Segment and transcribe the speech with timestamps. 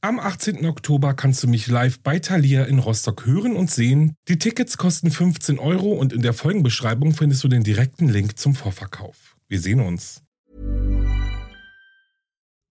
[0.00, 0.64] Am 18.
[0.64, 4.14] Oktober kannst du mich live bei Thalia in Rostock hören und sehen.
[4.28, 8.54] Die Tickets kosten 15 Euro und in der Folgenbeschreibung findest du den direkten Link zum
[8.54, 9.36] Vorverkauf.
[9.48, 10.22] Wir sehen uns.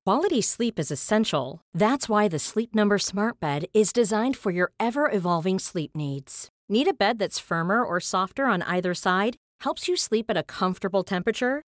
[0.06, 1.60] Quality sleep is essential.
[1.78, 6.48] That's why the Sleep Number Smart Bed is designed for your ever evolving sleep needs.
[6.70, 9.36] Need a bed that's firmer or softer on either side?
[9.66, 11.62] Helps you sleep at a comfortable temperature?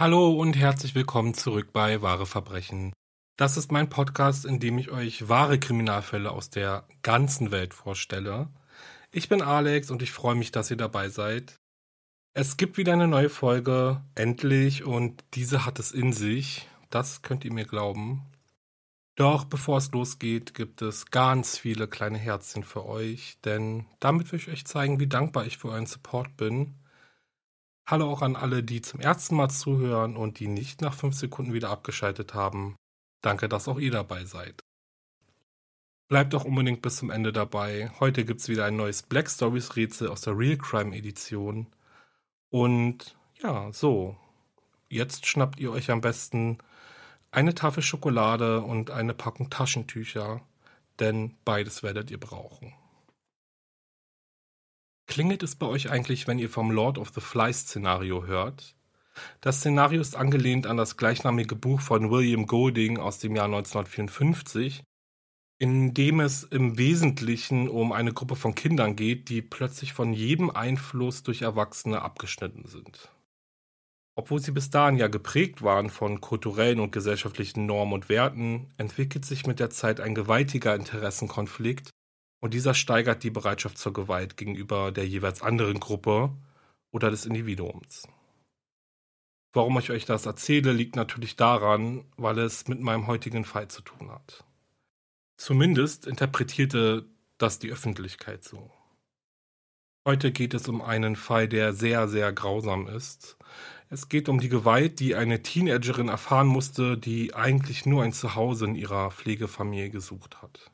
[0.00, 2.94] Hallo und herzlich willkommen zurück bei Wahre Verbrechen.
[3.36, 8.48] Das ist mein Podcast, in dem ich euch wahre Kriminalfälle aus der ganzen Welt vorstelle.
[9.12, 11.60] Ich bin Alex und ich freue mich, dass ihr dabei seid.
[12.32, 16.66] Es gibt wieder eine neue Folge, endlich, und diese hat es in sich.
[16.88, 18.22] Das könnt ihr mir glauben.
[19.16, 24.38] Doch bevor es losgeht, gibt es ganz viele kleine Herzchen für euch, denn damit will
[24.38, 26.79] ich euch zeigen, wie dankbar ich für euren Support bin.
[27.90, 31.52] Hallo auch an alle, die zum ersten Mal zuhören und die nicht nach fünf Sekunden
[31.52, 32.76] wieder abgeschaltet haben.
[33.20, 34.62] Danke, dass auch ihr dabei seid.
[36.06, 37.90] Bleibt auch unbedingt bis zum Ende dabei.
[37.98, 41.66] Heute gibt es wieder ein neues Black Stories Rätsel aus der Real Crime Edition.
[42.48, 44.16] Und ja, so.
[44.88, 46.58] Jetzt schnappt ihr euch am besten
[47.32, 50.42] eine Tafel Schokolade und eine Packung Taschentücher,
[51.00, 52.72] denn beides werdet ihr brauchen.
[55.10, 58.76] Klingelt es bei euch eigentlich, wenn ihr vom Lord of the Flies Szenario hört?
[59.40, 64.84] Das Szenario ist angelehnt an das gleichnamige Buch von William Golding aus dem Jahr 1954,
[65.58, 70.48] in dem es im Wesentlichen um eine Gruppe von Kindern geht, die plötzlich von jedem
[70.48, 73.10] Einfluss durch Erwachsene abgeschnitten sind.
[74.14, 79.24] Obwohl sie bis dahin ja geprägt waren von kulturellen und gesellschaftlichen Normen und Werten, entwickelt
[79.24, 81.90] sich mit der Zeit ein gewaltiger Interessenkonflikt,
[82.40, 86.30] und dieser steigert die Bereitschaft zur Gewalt gegenüber der jeweils anderen Gruppe
[86.90, 88.08] oder des Individuums.
[89.52, 93.82] Warum ich euch das erzähle, liegt natürlich daran, weil es mit meinem heutigen Fall zu
[93.82, 94.44] tun hat.
[95.36, 97.06] Zumindest interpretierte
[97.38, 98.70] das die Öffentlichkeit so.
[100.06, 103.36] Heute geht es um einen Fall, der sehr, sehr grausam ist.
[103.90, 108.66] Es geht um die Gewalt, die eine Teenagerin erfahren musste, die eigentlich nur ein Zuhause
[108.66, 110.70] in ihrer Pflegefamilie gesucht hat.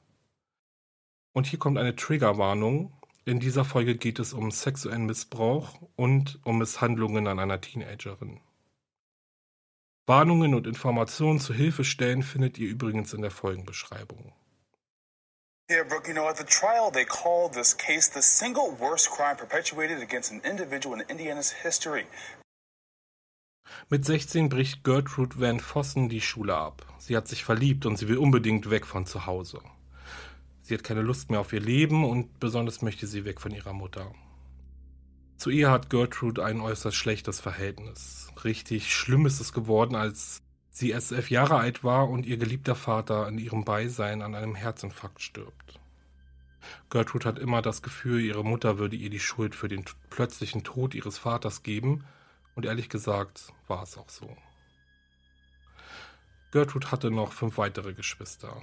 [1.37, 2.95] Und hier kommt eine Triggerwarnung.
[3.27, 8.41] In dieser Folge geht es um sexuellen Missbrauch und um Misshandlungen an einer Teenagerin.
[10.07, 14.33] Warnungen und Informationen zu Hilfestellen findet ihr übrigens in der Folgenbeschreibung.
[15.71, 19.37] Yeah, Brooke, you know, at the trial, they called this case the single worst crime
[19.37, 22.07] perpetuated against an individual in Indiana's history.
[23.91, 26.87] Mit 16 bricht Gertrude Van Vossen die Schule ab.
[26.97, 29.61] Sie hat sich verliebt und sie will unbedingt weg von zu Hause.
[30.67, 33.73] Sie hat keine Lust mehr auf ihr Leben und besonders möchte sie weg von ihrer
[33.73, 34.13] Mutter.
[35.37, 38.33] Zu ihr hat Gertrude ein äußerst schlechtes Verhältnis.
[38.43, 42.75] Richtig schlimm ist es geworden, als sie erst elf Jahre alt war und ihr geliebter
[42.75, 45.79] Vater in ihrem Beisein an einem Herzinfarkt stirbt.
[46.91, 50.97] Gertrude hat immer das Gefühl, ihre Mutter würde ihr die Schuld für den plötzlichen Tod
[50.97, 52.05] ihres Vaters geben,
[52.57, 54.37] und ehrlich gesagt war es auch so.
[56.51, 58.63] Gertrude hatte noch fünf weitere Geschwister.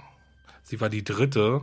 [0.64, 1.62] Sie war die dritte.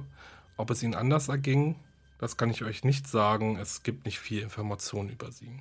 [0.58, 1.76] Ob es ihnen anders erging,
[2.20, 3.58] das kann ich euch nicht sagen.
[3.58, 5.60] Es gibt nicht viel Informationen über sie.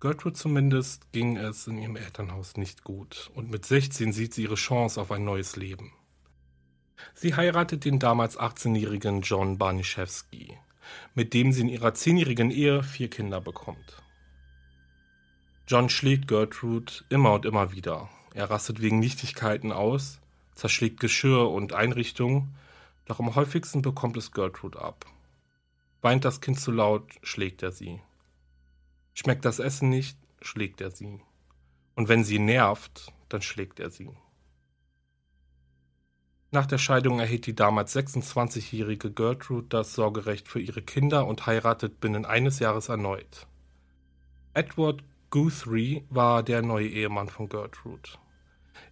[0.00, 4.54] Gertrude zumindest ging es in ihrem Elternhaus nicht gut und mit 16 sieht sie ihre
[4.54, 5.92] Chance auf ein neues Leben.
[7.14, 10.56] Sie heiratet den damals 18-jährigen John Barniszewski,
[11.14, 14.02] mit dem sie in ihrer 10-jährigen Ehe vier Kinder bekommt.
[15.68, 18.08] John schlägt Gertrude immer und immer wieder.
[18.32, 20.19] Er rastet wegen Nichtigkeiten aus
[20.60, 22.54] zerschlägt Geschirr und Einrichtungen,
[23.06, 25.06] doch am häufigsten bekommt es Gertrude ab.
[26.02, 28.00] Weint das Kind zu laut, schlägt er sie.
[29.14, 31.20] Schmeckt das Essen nicht, schlägt er sie.
[31.94, 34.10] Und wenn sie nervt, dann schlägt er sie.
[36.50, 42.00] Nach der Scheidung erhält die damals 26-jährige Gertrude das Sorgerecht für ihre Kinder und heiratet
[42.00, 43.46] binnen eines Jahres erneut.
[44.52, 48.10] Edward Guthrie war der neue Ehemann von Gertrude.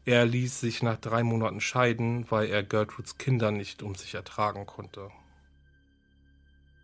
[0.05, 4.67] Er ließ sich nach drei Monaten scheiden, weil er Gertrudes Kinder nicht um sich ertragen
[4.67, 5.11] konnte.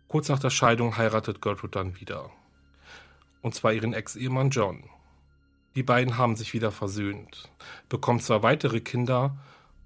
[0.07, 2.29] Kurz nach der Scheidung heiratet Gertrude dann wieder.
[3.41, 4.89] Und zwar ihren Ex-Ehemann John.
[5.75, 7.51] Die beiden haben sich wieder versöhnt,
[7.89, 9.37] bekommen zwei weitere Kinder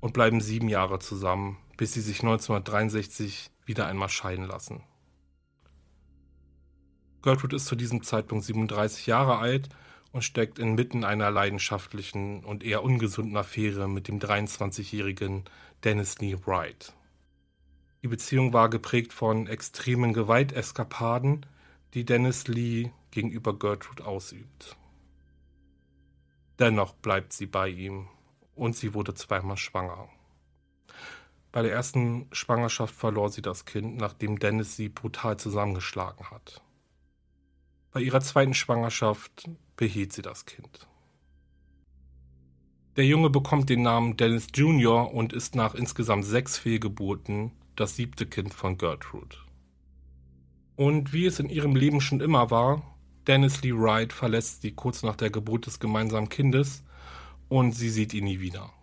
[0.02, 4.84] und bleiben sieben Jahre zusammen, bis sie sich 1963 wieder einmal scheiden lassen.
[7.22, 9.70] Gertrude ist zu diesem Zeitpunkt 37 Jahre alt
[10.12, 15.46] und steckt inmitten einer leidenschaftlichen und eher ungesunden Affäre mit dem 23-jährigen
[15.84, 16.94] Dennis Lee Wright.
[18.02, 21.46] Die Beziehung war geprägt von extremen Gewalteskapaden,
[21.94, 24.78] die Dennis Lee gegenüber Gertrude ausübt.
[26.60, 28.08] Dennoch bleibt sie bei ihm
[28.56, 30.10] und sie wurde zweimal schwanger.
[31.52, 36.62] Bei der ersten Schwangerschaft verlor sie das Kind, nachdem Dennis sie brutal zusammengeschlagen hat.
[37.92, 40.88] Bei ihrer zweiten Schwangerschaft behielt sie das Kind.
[42.98, 45.14] Der Junge bekommt den Namen Dennis Jr.
[45.14, 49.38] und ist nach insgesamt sechs Fehlgeburten das siebte Kind von Gertrude.
[50.76, 52.84] Und wie es in ihrem Leben schon immer war,
[53.26, 56.84] Dennis Lee Wright verlässt sie kurz nach der Geburt des gemeinsamen Kindes
[57.48, 58.74] und sie sieht ihn nie wieder.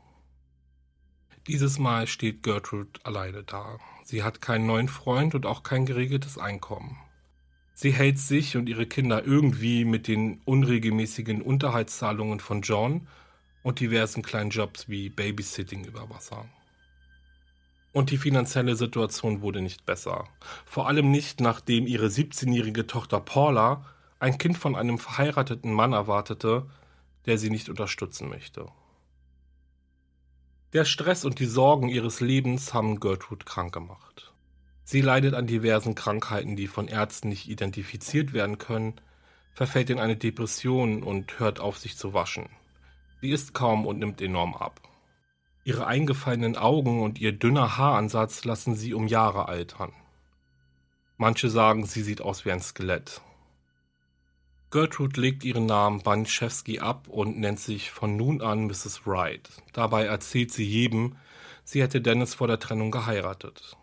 [1.46, 3.78] Dieses Mal steht Gertrude alleine da.
[4.02, 6.96] Sie hat keinen neuen Freund und auch kein geregeltes Einkommen.
[7.78, 13.06] Sie hält sich und ihre Kinder irgendwie mit den unregelmäßigen Unterhaltszahlungen von John
[13.62, 16.46] und diversen kleinen Jobs wie Babysitting über Wasser.
[17.93, 20.25] Und die finanzielle Situation wurde nicht besser.
[20.64, 23.84] Vor allem nicht, nachdem ihre 17-jährige Tochter Paula
[24.20, 26.64] ein Kind von einem verheirateten Mann erwartete,
[27.26, 28.69] der sie nicht unterstützen möchte.
[30.72, 34.32] Der Stress und die Sorgen ihres Lebens haben Gertrude krank gemacht.
[34.88, 38.94] Sie leidet an diversen Krankheiten, die von Ärzten nicht identifiziert werden können,
[39.53, 42.49] verfällt in eine Depression und hört auf sich zu waschen.
[43.21, 44.81] Sie isst kaum und nimmt enorm ab.
[45.65, 49.93] Ihre eingefallenen Augen und ihr dünner Haaransatz lassen sie um Jahre altern.
[51.17, 53.21] Manche sagen, sie sieht aus wie ein Skelett.
[54.71, 59.05] Gertrude legt ihren Namen Banchewski ab und nennt sich von nun an Mrs.
[59.05, 59.50] Wright.
[59.73, 61.17] Dabei erzählt sie jedem,
[61.65, 63.77] sie hätte Dennis vor der Trennung geheiratet.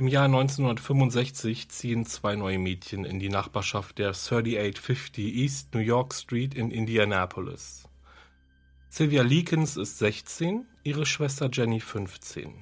[0.00, 6.14] Im Jahr 1965 ziehen zwei neue Mädchen in die Nachbarschaft der 3850 East New York
[6.14, 7.86] Street in Indianapolis.
[8.88, 12.54] Sylvia Leakins ist 16, ihre Schwester Jenny 15.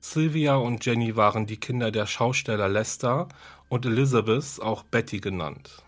[0.00, 3.28] Sylvia und Jenny waren die Kinder der Schausteller Lester
[3.68, 5.84] und Elizabeth, auch Betty genannt.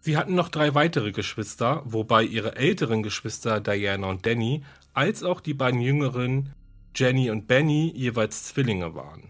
[0.00, 4.64] Sie hatten noch drei weitere Geschwister, wobei ihre älteren Geschwister Diana und Danny,
[4.94, 6.54] als auch die beiden jüngeren
[6.94, 9.24] Jenny und Benny jeweils Zwillinge waren.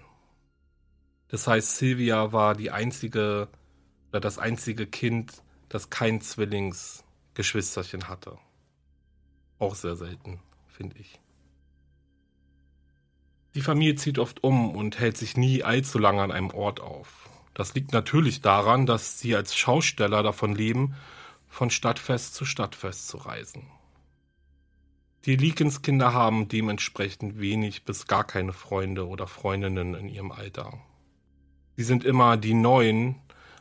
[1.31, 3.49] Das heißt, Sylvia war die einzige
[4.11, 8.39] oder das einzige Kind, das kein Zwillingsgeschwisterchen hatte.
[9.59, 11.21] Auch sehr selten, finde ich.
[13.55, 17.29] Die Familie zieht oft um und hält sich nie allzu lange an einem Ort auf.
[17.55, 20.95] Das liegt natürlich daran, dass sie als Schausteller davon leben,
[21.49, 23.67] von Stadtfest zu Stadtfest zu reisen.
[25.27, 30.81] Die Leakins-Kinder haben dementsprechend wenig bis gar keine Freunde oder Freundinnen in ihrem Alter.
[31.81, 33.15] Sie sind immer die Neuen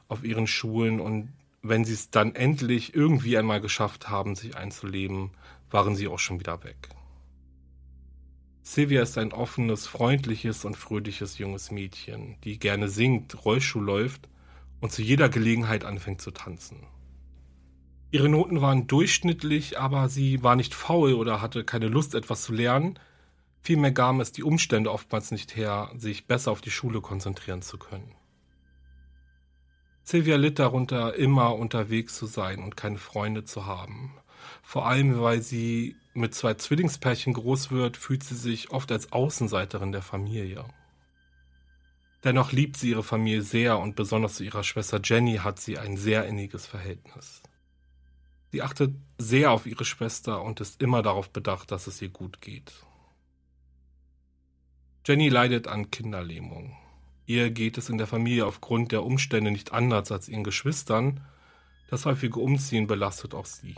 [0.10, 5.32] auf ihren Schulen und wenn sie es dann endlich irgendwie einmal geschafft haben, sich einzuleben,
[5.72, 6.90] waren sie auch schon wieder weg.
[8.62, 14.28] Sylvia ist ein offenes, freundliches und fröhliches junges Mädchen, die gerne singt, Rollschuh läuft
[14.82, 16.88] und zu jeder Gelegenheit anfängt zu tanzen.
[18.12, 22.52] Ihre Noten waren durchschnittlich, aber sie war nicht faul oder hatte keine Lust, etwas zu
[22.52, 23.00] lernen.
[23.62, 27.78] Vielmehr gaben es die Umstände oftmals nicht her, sich besser auf die Schule konzentrieren zu
[27.78, 28.16] können.
[30.04, 34.18] Sylvia litt darunter, immer unterwegs zu sein und keine Freunde zu haben.
[34.64, 39.92] Vor allem, weil sie mit zwei Zwillingspärchen groß wird, fühlt sie sich oft als Außenseiterin
[39.92, 40.66] der Familie.
[42.24, 45.96] Dennoch liebt sie ihre Familie sehr und besonders zu ihrer Schwester Jenny hat sie ein
[45.96, 47.42] sehr inniges Verhältnis.
[48.52, 52.42] Sie achtet sehr auf ihre Schwester und ist immer darauf bedacht, dass es ihr gut
[52.42, 52.74] geht.
[55.10, 56.78] Jenny leidet an Kinderlähmung.
[57.26, 61.22] Ihr geht es in der Familie aufgrund der Umstände nicht anders als ihren Geschwistern.
[61.90, 63.74] Das häufige Umziehen belastet auch sie.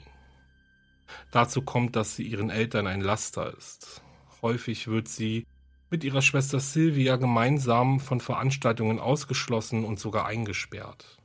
[1.31, 4.03] Dazu kommt, dass sie ihren Eltern ein Laster ist.
[4.41, 5.47] Häufig wird sie
[5.89, 11.17] mit ihrer Schwester Sylvia gemeinsam von Veranstaltungen ausgeschlossen und sogar eingesperrt.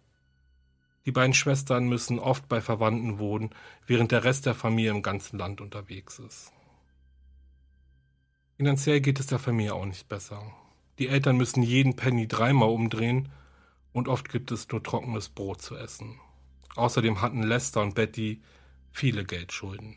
[1.04, 3.50] Die beiden Schwestern müssen oft bei Verwandten wohnen,
[3.88, 6.52] während der Rest der Familie im ganzen Land unterwegs ist.
[8.56, 10.42] Finanziell geht es der Familie auch nicht besser.
[10.98, 13.28] Die Eltern müssen jeden Penny dreimal umdrehen
[13.92, 16.18] und oft gibt es nur trockenes Brot zu essen.
[16.74, 18.40] Außerdem hatten Lester und Betty
[18.92, 19.96] viele Geldschulden.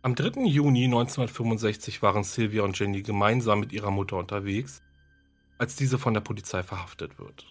[0.00, 0.44] Am 3.
[0.44, 4.82] Juni 1965 waren Sylvia und Jenny gemeinsam mit ihrer Mutter unterwegs,
[5.58, 7.44] als diese von der Polizei verhaftet wird.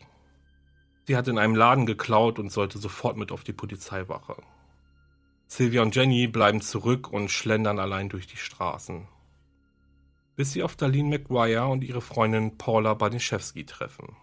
[1.05, 4.37] Sie hat in einem Laden geklaut und sollte sofort mit auf die Polizeiwache.
[5.45, 9.07] Sylvia und Jenny bleiben zurück und schlendern allein durch die Straßen.
[10.39, 14.15] Bis sie auf Darlene McGuire und ihre Freundin Paula Baniszewski treffen.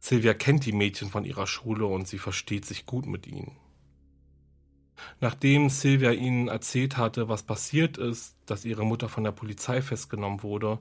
[0.00, 3.52] Sylvia kennt die Mädchen von ihrer Schule und sie versteht sich gut mit ihnen.
[5.20, 10.42] Nachdem Sylvia ihnen erzählt hatte, was passiert ist, dass ihre Mutter von der Polizei festgenommen
[10.42, 10.80] wurde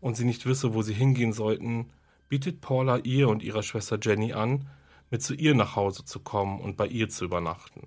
[0.00, 1.90] und sie nicht wisse, wo sie hingehen sollten,
[2.30, 4.66] bietet Paula ihr und ihrer Schwester Jenny an,
[5.10, 7.86] mit zu ihr nach Hause zu kommen und bei ihr zu übernachten.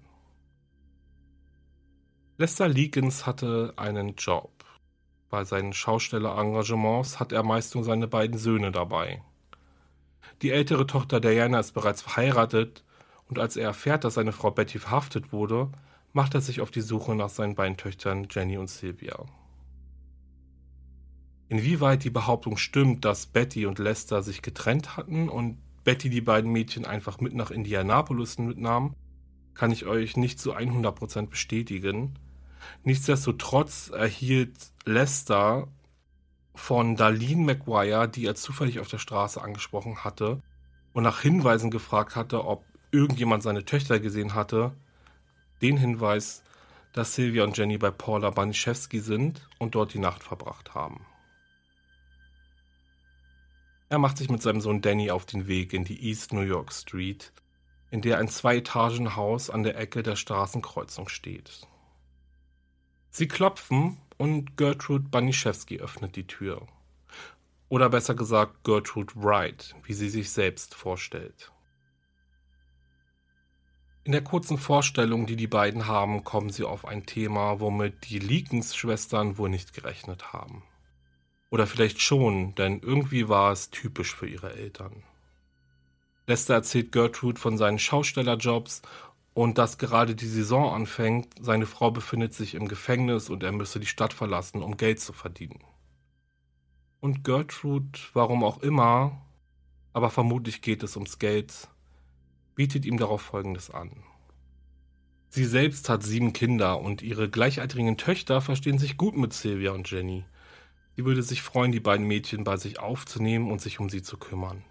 [2.37, 4.56] Lester Leakins hatte einen Job.
[5.29, 9.21] Bei seinen Schaustellerengagements hat er meist nur seine beiden Söhne dabei.
[10.41, 12.83] Die ältere Tochter Diana ist bereits verheiratet
[13.27, 15.69] und als er erfährt, dass seine Frau Betty verhaftet wurde,
[16.13, 19.25] macht er sich auf die Suche nach seinen beiden Töchtern Jenny und Sylvia.
[21.49, 26.51] Inwieweit die Behauptung stimmt, dass Betty und Lester sich getrennt hatten und Betty die beiden
[26.51, 28.95] Mädchen einfach mit nach Indianapolis mitnahm,
[29.53, 32.19] kann ich euch nicht zu 100% bestätigen.
[32.83, 35.67] Nichtsdestotrotz erhielt Lester
[36.55, 40.41] von Darlene McGuire, die er zufällig auf der Straße angesprochen hatte
[40.93, 44.73] und nach Hinweisen gefragt hatte, ob irgendjemand seine Töchter gesehen hatte,
[45.61, 46.43] den Hinweis,
[46.93, 51.05] dass Sylvia und Jenny bei Paula Baniszewski sind und dort die Nacht verbracht haben.
[53.89, 56.73] Er macht sich mit seinem Sohn Danny auf den Weg in die East New York
[56.73, 57.31] Street,
[57.89, 61.67] in der ein Zwei-Etagen-Haus an der Ecke der Straßenkreuzung steht.
[63.09, 66.67] Sie klopfen und Gertrude Baniszewski öffnet die Tür.
[67.69, 71.51] Oder besser gesagt Gertrude Wright, wie sie sich selbst vorstellt.
[74.03, 78.19] In der kurzen Vorstellung, die die beiden haben, kommen sie auf ein Thema, womit die
[78.19, 80.63] Leakens-Schwestern wohl nicht gerechnet haben.
[81.49, 85.03] Oder vielleicht schon, denn irgendwie war es typisch für ihre Eltern.
[86.25, 88.81] Lester erzählt Gertrude von seinen Schaustellerjobs
[89.37, 93.79] und dass gerade die Saison anfängt, seine Frau befindet sich im Gefängnis und er müsse
[93.79, 95.59] die Stadt verlassen, um Geld zu verdienen.
[97.01, 99.21] Und Gertrude, warum auch immer,
[99.93, 101.67] aber vermutlich geht es ums Geld,
[102.55, 103.91] bietet ihm darauf Folgendes an.
[105.29, 109.87] Sie selbst hat sieben Kinder und ihre gleichaltrigen Töchter verstehen sich gut mit Sylvia und
[109.91, 110.25] Jenny.
[110.95, 114.17] Sie würde sich freuen, die beiden Mädchen bei sich aufzunehmen und sich um sie zu
[114.17, 114.63] kümmern,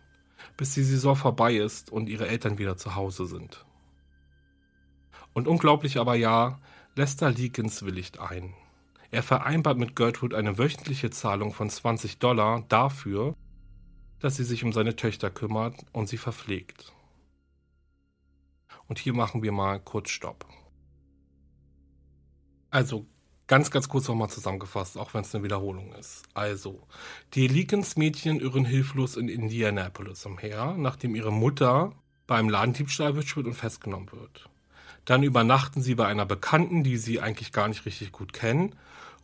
[0.56, 3.64] bis die Saison vorbei ist und ihre Eltern wieder zu Hause sind.
[5.37, 6.59] Und unglaublich aber ja,
[6.95, 8.55] Lester Leakins willigt ein.
[9.11, 13.37] Er vereinbart mit Gertrude eine wöchentliche Zahlung von 20 Dollar dafür,
[14.19, 16.95] dass sie sich um seine Töchter kümmert und sie verpflegt.
[18.87, 20.47] Und hier machen wir mal kurz Stopp.
[22.71, 23.05] Also
[23.47, 26.25] ganz, ganz kurz nochmal zusammengefasst, auch wenn es eine Wiederholung ist.
[26.33, 26.81] Also,
[27.35, 31.93] die Leakins-Mädchen irren hilflos in Indianapolis umher, nachdem ihre Mutter
[32.26, 34.49] beim Ladendiebstahl wird und festgenommen wird.
[35.06, 38.75] Dann übernachten sie bei einer Bekannten, die sie eigentlich gar nicht richtig gut kennen.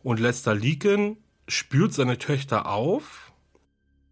[0.01, 3.31] Und Lester Leakin spürt seine Töchter auf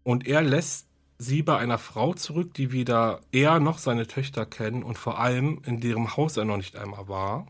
[0.04, 0.86] und er lässt
[1.18, 5.62] sie bei einer Frau zurück, die weder er noch seine Töchter kennen und vor allem
[5.64, 7.46] in deren Haus er noch nicht einmal war.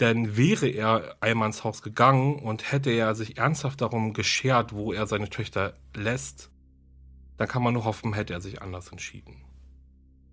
[0.00, 4.92] Denn wäre er einmal ins Haus gegangen und hätte er sich ernsthaft darum geschert, wo
[4.92, 6.50] er seine Töchter lässt,
[7.36, 9.43] dann kann man nur hoffen, hätte er sich anders entschieden.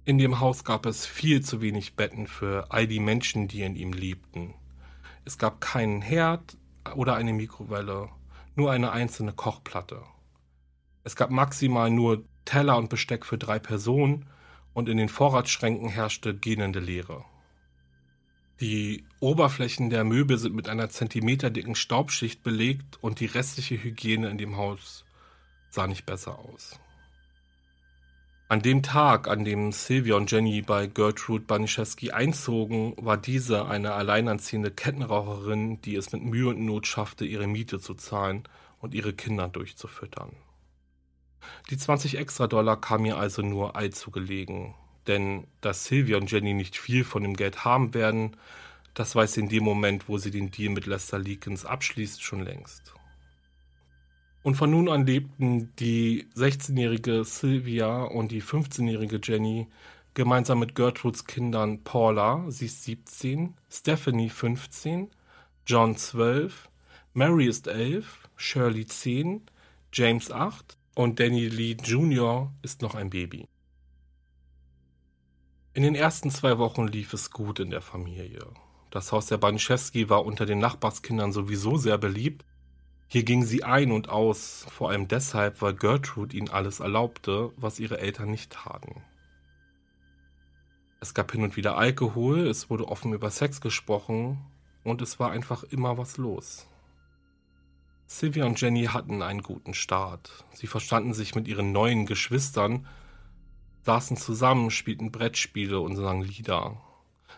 [0.04, 3.76] In dem Haus gab es viel zu wenig Betten für all die Menschen, die in
[3.76, 4.56] ihm lebten.
[5.26, 6.58] Es gab keinen Herd
[6.96, 8.10] oder eine Mikrowelle,
[8.56, 10.02] nur eine einzelne Kochplatte.
[11.04, 14.26] Es gab maximal nur Teller und Besteck für drei Personen
[14.74, 17.24] und in den Vorratsschränken herrschte gähnende Leere.
[18.60, 24.40] Die Oberflächen der Möbel sind mit einer zentimeterdicken Staubschicht belegt und die restliche Hygiene in
[24.40, 25.06] dem Haus
[25.70, 26.80] sah nicht besser aus.
[28.52, 33.94] An dem Tag, an dem Sylvia und Jenny bei Gertrude Baniszewski einzogen, war diese eine
[33.94, 38.44] alleinerziehende Kettenraucherin, die es mit Mühe und Not schaffte, ihre Miete zu zahlen
[38.82, 40.36] und ihre Kinder durchzufüttern.
[41.70, 44.76] Die 20 extra Dollar kamen mir also nur allzu gelegen.
[45.08, 48.36] Denn dass Sylvia und Jenny nicht viel von dem Geld haben werden,
[48.94, 52.44] das weiß sie in dem Moment, wo sie den Deal mit Lester Leakins abschließt, schon
[52.44, 52.94] längst.
[54.44, 59.68] Und von nun an lebten die 16-jährige Sylvia und die 15-jährige Jenny
[60.14, 65.10] gemeinsam mit Gertrudes Kindern Paula, sie ist 17, Stephanie 15,
[65.66, 66.70] John 12,
[67.14, 69.44] Mary ist 11, Shirley 10,
[69.94, 72.52] James 8 und Danny Lee Jr.
[72.62, 73.48] ist noch ein Baby.
[75.74, 78.46] In den ersten zwei Wochen lief es gut in der Familie.
[78.90, 82.44] Das Haus der Baniszewski war unter den Nachbarskindern sowieso sehr beliebt.
[83.14, 87.78] Hier ging sie ein und aus, vor allem deshalb, weil Gertrude ihnen alles erlaubte, was
[87.78, 89.04] ihre Eltern nicht taten.
[91.02, 94.40] Es gab hin und wieder Alkohol, es wurde offen über Sex gesprochen
[94.86, 96.68] und es war einfach immer was los.
[98.08, 100.46] Sylvia und Jenny hatten einen guten Start.
[100.54, 102.88] Sie verstanden sich mit ihren neuen Geschwistern,
[103.82, 106.82] saßen zusammen, spielten Brettspiele und sangen Lieder.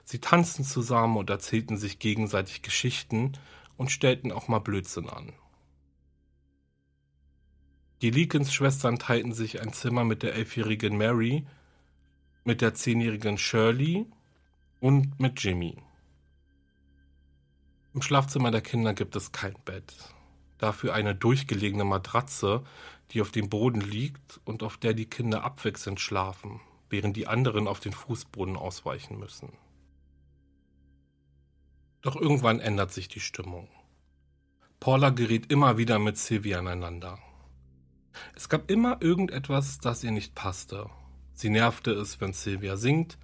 [0.04, 3.32] Sie tanzten zusammen und erzählten sich gegenseitig Geschichten
[3.76, 5.34] und stellten auch mal Blödsinn an.
[8.04, 11.46] Die Leakins-Schwestern teilten sich ein Zimmer mit der elfjährigen Mary,
[12.44, 14.06] mit der zehnjährigen Shirley
[14.82, 15.78] und mit Jimmy.
[17.94, 19.94] Im Schlafzimmer der Kinder gibt es kein Bett.
[20.58, 22.66] Dafür eine durchgelegene Matratze,
[23.12, 27.70] die auf dem Boden liegt und auf der die Kinder abwechselnd schlafen, während die anderen
[27.70, 29.54] auf den Fußboden ausweichen müssen.
[32.02, 33.70] Doch irgendwann ändert sich die Stimmung.
[34.82, 37.18] Paula gerät immer wieder mit Sylvia aneinander.
[38.36, 40.90] Es gab immer irgendetwas, das ihr nicht passte.
[41.34, 43.18] Sie nervte es, wenn Sylvia singt,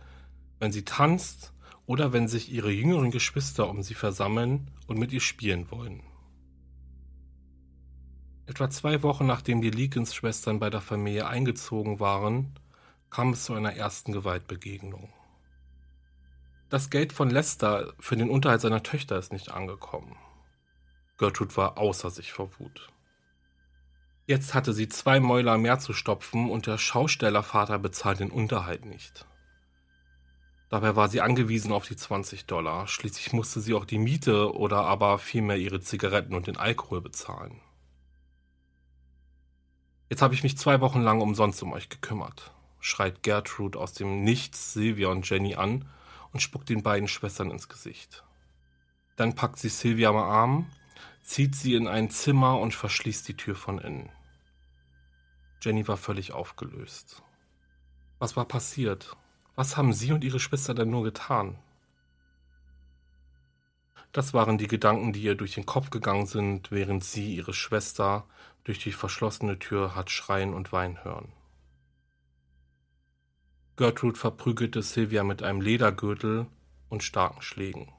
[0.60, 1.54] wenn sie tanzt
[1.86, 6.04] oder wenn sich ihre jüngeren Geschwister um sie versammeln und mit ihr spielen wollen.
[8.46, 12.56] Etwa zwei Wochen nachdem die Leakins-Schwestern bei der Familie eingezogen waren,
[13.10, 15.14] kam es zu einer ersten Gewaltbegegnung.
[16.70, 20.16] Das Geld von Lester für den Unterhalt seiner Töchter ist nicht angekommen.
[21.18, 22.90] Gertrude war außer sich vor Wut.
[24.30, 29.26] Jetzt hatte sie zwei Mäuler mehr zu stopfen und der Schaustellervater bezahlt den Unterhalt nicht.
[30.70, 32.86] Dabei war sie angewiesen auf die 20 Dollar.
[32.86, 37.60] Schließlich musste sie auch die Miete oder aber vielmehr ihre Zigaretten und den Alkohol bezahlen.
[40.10, 44.24] Jetzt habe ich mich zwei Wochen lang umsonst um euch gekümmert, schreit Gertrude aus dem
[44.24, 45.90] Nichts Sylvia und Jenny an
[46.34, 48.24] und spuckt den beiden Schwestern ins Gesicht.
[49.16, 50.68] Dann packt sie Sylvia am Arm,
[51.24, 54.12] zieht sie in ein Zimmer und verschließt die Tür von innen.
[55.62, 57.22] Jenny war völlig aufgelöst.
[58.18, 59.16] Was war passiert?
[59.56, 61.58] Was haben sie und ihre Schwester denn nur getan?
[64.12, 68.26] Das waren die Gedanken, die ihr durch den Kopf gegangen sind, während sie ihre Schwester
[68.64, 71.32] durch die verschlossene Tür hat schreien und weinen hören.
[73.76, 76.48] Gertrude verprügelte Sylvia mit einem Ledergürtel
[76.90, 77.94] und starken Schlägen.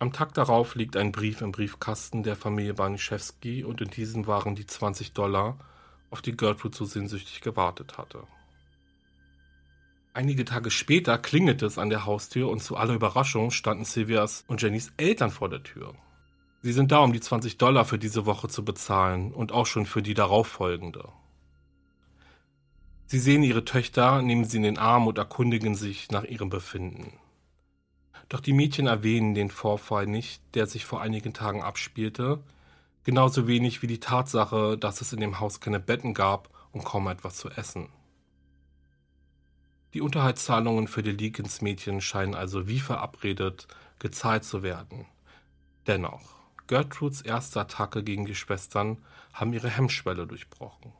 [0.00, 4.54] Am Tag darauf liegt ein Brief im Briefkasten der Familie Baniszewski und in diesem waren
[4.54, 5.58] die 20 Dollar,
[6.10, 8.22] auf die Gertrude so sehnsüchtig gewartet hatte.
[10.14, 14.62] Einige Tage später klingelte es an der Haustür und zu aller Überraschung standen Sylvias und
[14.62, 15.94] Jennys Eltern vor der Tür.
[16.62, 19.86] Sie sind da, um die 20 Dollar für diese Woche zu bezahlen und auch schon
[19.86, 21.08] für die darauffolgende.
[23.06, 27.12] Sie sehen ihre Töchter, nehmen sie in den Arm und erkundigen sich nach ihrem Befinden.
[28.28, 32.40] Doch die Mädchen erwähnen den Vorfall nicht, der sich vor einigen Tagen abspielte,
[33.04, 37.08] genauso wenig wie die Tatsache, dass es in dem Haus keine Betten gab und kaum
[37.08, 37.88] etwas zu essen.
[39.94, 43.66] Die Unterhaltszahlungen für die Leakins-Mädchen scheinen also wie verabredet
[43.98, 45.06] gezahlt zu werden.
[45.86, 48.98] Dennoch, Gertrudes erste Attacke gegen die Schwestern
[49.32, 50.92] haben ihre Hemmschwelle durchbrochen.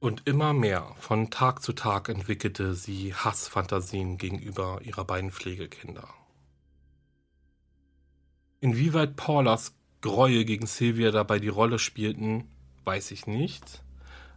[0.00, 6.08] Und immer mehr, von Tag zu Tag entwickelte sie Hassfantasien gegenüber ihrer beiden Pflegekinder.
[8.60, 12.48] Inwieweit Paulas Gräuel gegen Sylvia dabei die Rolle spielten,
[12.84, 13.82] weiß ich nicht.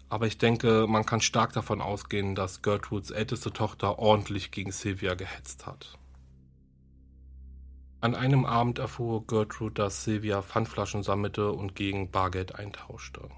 [0.10, 5.13] Aber ich denke, man kann stark davon ausgehen, dass Gertrudes älteste Tochter ordentlich gegen Sylvia
[5.13, 5.97] gehetzt hat.
[8.02, 13.30] An einem Abend erfuhr Gertrude, dass Sylvia Pfandflaschen sammelte und gegen Bargeld eintauschte.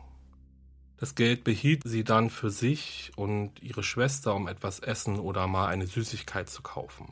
[1.04, 5.68] Das Geld behielt sie dann für sich und ihre Schwester, um etwas Essen oder mal
[5.68, 7.12] eine Süßigkeit zu kaufen.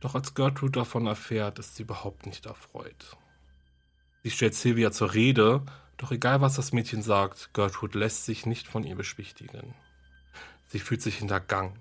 [0.00, 3.18] Doch als Gertrude davon erfährt, ist sie überhaupt nicht erfreut.
[4.22, 5.66] Sie stellt Sylvia zur Rede,
[5.98, 9.74] doch egal was das Mädchen sagt, Gertrude lässt sich nicht von ihr beschwichtigen.
[10.66, 11.78] Sie fühlt sich hintergangen.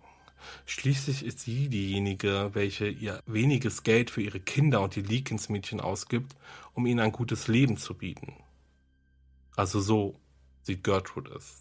[0.65, 6.35] Schließlich ist sie diejenige, welche ihr weniges Geld für ihre Kinder und die Leakins-Mädchen ausgibt,
[6.73, 8.33] um ihnen ein gutes Leben zu bieten.
[9.55, 10.19] Also so
[10.65, 11.59] sieht Gertrude es.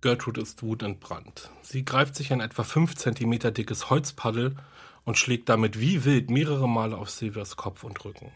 [0.00, 1.50] Gertrude ist wutentbrannt.
[1.62, 4.56] Sie greift sich ein etwa fünf Zentimeter dickes Holzpaddel
[5.04, 8.32] und schlägt damit wie wild mehrere Male auf Silvias Kopf und Rücken.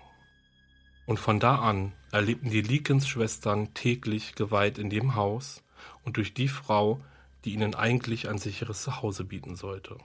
[1.07, 5.64] Und von da an erlebten die Leakins-Schwestern täglich Gewalt in dem Haus
[6.05, 7.00] und durch die Frau,
[7.44, 9.98] die ihnen eigentlich ein sicheres Zuhause bieten sollte.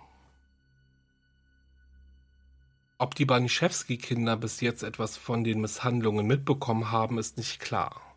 [2.97, 8.11] Ob die Baniszewski-Kinder bis jetzt etwas von den Misshandlungen mitbekommen haben, ist nicht klar.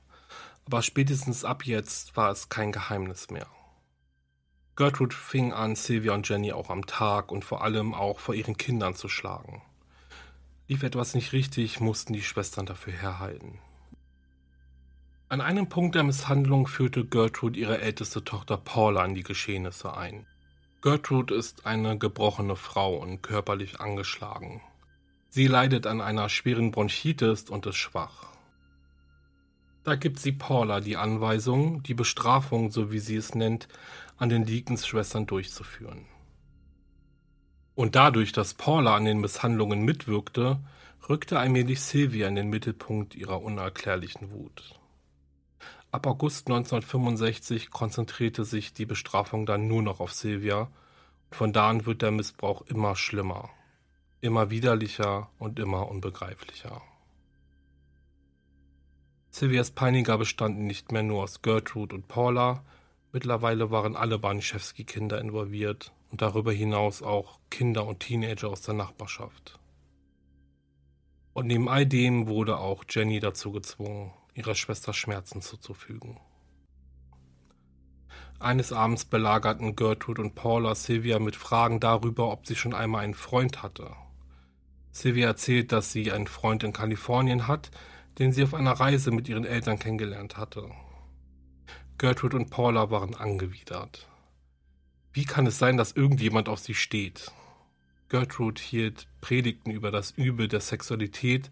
[0.66, 3.46] Aber spätestens ab jetzt war es kein Geheimnis mehr.
[4.76, 8.56] Gertrude fing an, Sylvia und Jenny auch am Tag und vor allem auch vor ihren
[8.56, 9.62] Kindern zu schlagen.
[10.66, 13.60] Lief etwas nicht richtig, mussten die Schwestern dafür herhalten.
[15.28, 20.26] An einem Punkt der Misshandlung führte Gertrude ihre älteste Tochter Paula in die Geschehnisse ein.
[20.82, 24.60] Gertrude ist eine gebrochene Frau und körperlich angeschlagen.
[25.30, 28.33] Sie leidet an einer schweren Bronchitis und ist schwach.
[29.84, 33.68] Da gibt sie Paula die Anweisung, die Bestrafung, so wie sie es nennt,
[34.16, 36.06] an den Deacons-Schwestern durchzuführen.
[37.74, 40.58] Und dadurch, dass Paula an den Misshandlungen mitwirkte,
[41.08, 44.80] rückte allmählich Sylvia in den Mittelpunkt ihrer unerklärlichen Wut.
[45.90, 51.68] Ab August 1965 konzentrierte sich die Bestrafung dann nur noch auf Sylvia und von da
[51.68, 53.50] an wird der Missbrauch immer schlimmer,
[54.20, 56.80] immer widerlicher und immer unbegreiflicher.
[59.34, 62.64] Sylvias Peiniger bestanden nicht mehr nur aus Gertrude und Paula,
[63.14, 69.60] Mittlerweile waren alle Baniszewski-Kinder involviert und darüber hinaus auch Kinder und Teenager aus der Nachbarschaft.
[71.32, 76.18] Und neben all dem wurde auch Jenny dazu gezwungen, ihrer Schwester Schmerzen zuzufügen.
[78.40, 83.14] Eines Abends belagerten Gertrude und Paula Sylvia mit Fragen darüber, ob sie schon einmal einen
[83.14, 83.92] Freund hatte.
[84.90, 87.70] Sylvia erzählt, dass sie einen Freund in Kalifornien hat,
[88.18, 90.70] den sie auf einer Reise mit ihren Eltern kennengelernt hatte.
[91.98, 94.08] Gertrude und Paula waren angewidert.
[95.12, 97.32] Wie kann es sein, dass irgendjemand auf sie steht?
[98.08, 101.50] Gertrude hielt Predigten über das Übel der Sexualität,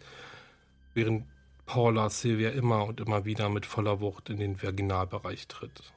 [0.94, 1.26] während
[1.66, 5.92] Paula Sylvia immer und immer wieder mit voller Wucht in den Vaginalbereich tritt.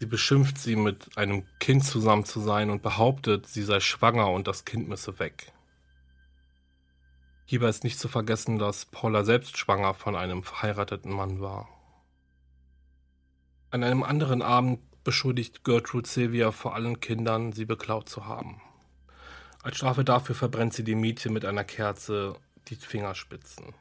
[0.00, 4.48] Sie beschimpft sie, mit einem Kind zusammen zu sein und behauptet, sie sei schwanger und
[4.48, 5.52] das Kind müsse weg.
[7.46, 11.68] Hierbei ist nicht zu vergessen, dass Paula selbst schwanger von einem verheirateten Mann war.
[13.70, 18.62] An einem anderen Abend beschuldigt Gertrude Sylvia vor allen Kindern, sie beklaut zu haben.
[19.62, 22.36] Als Strafe dafür verbrennt sie dem Mädchen mit einer Kerze
[22.68, 23.74] die Fingerspitzen.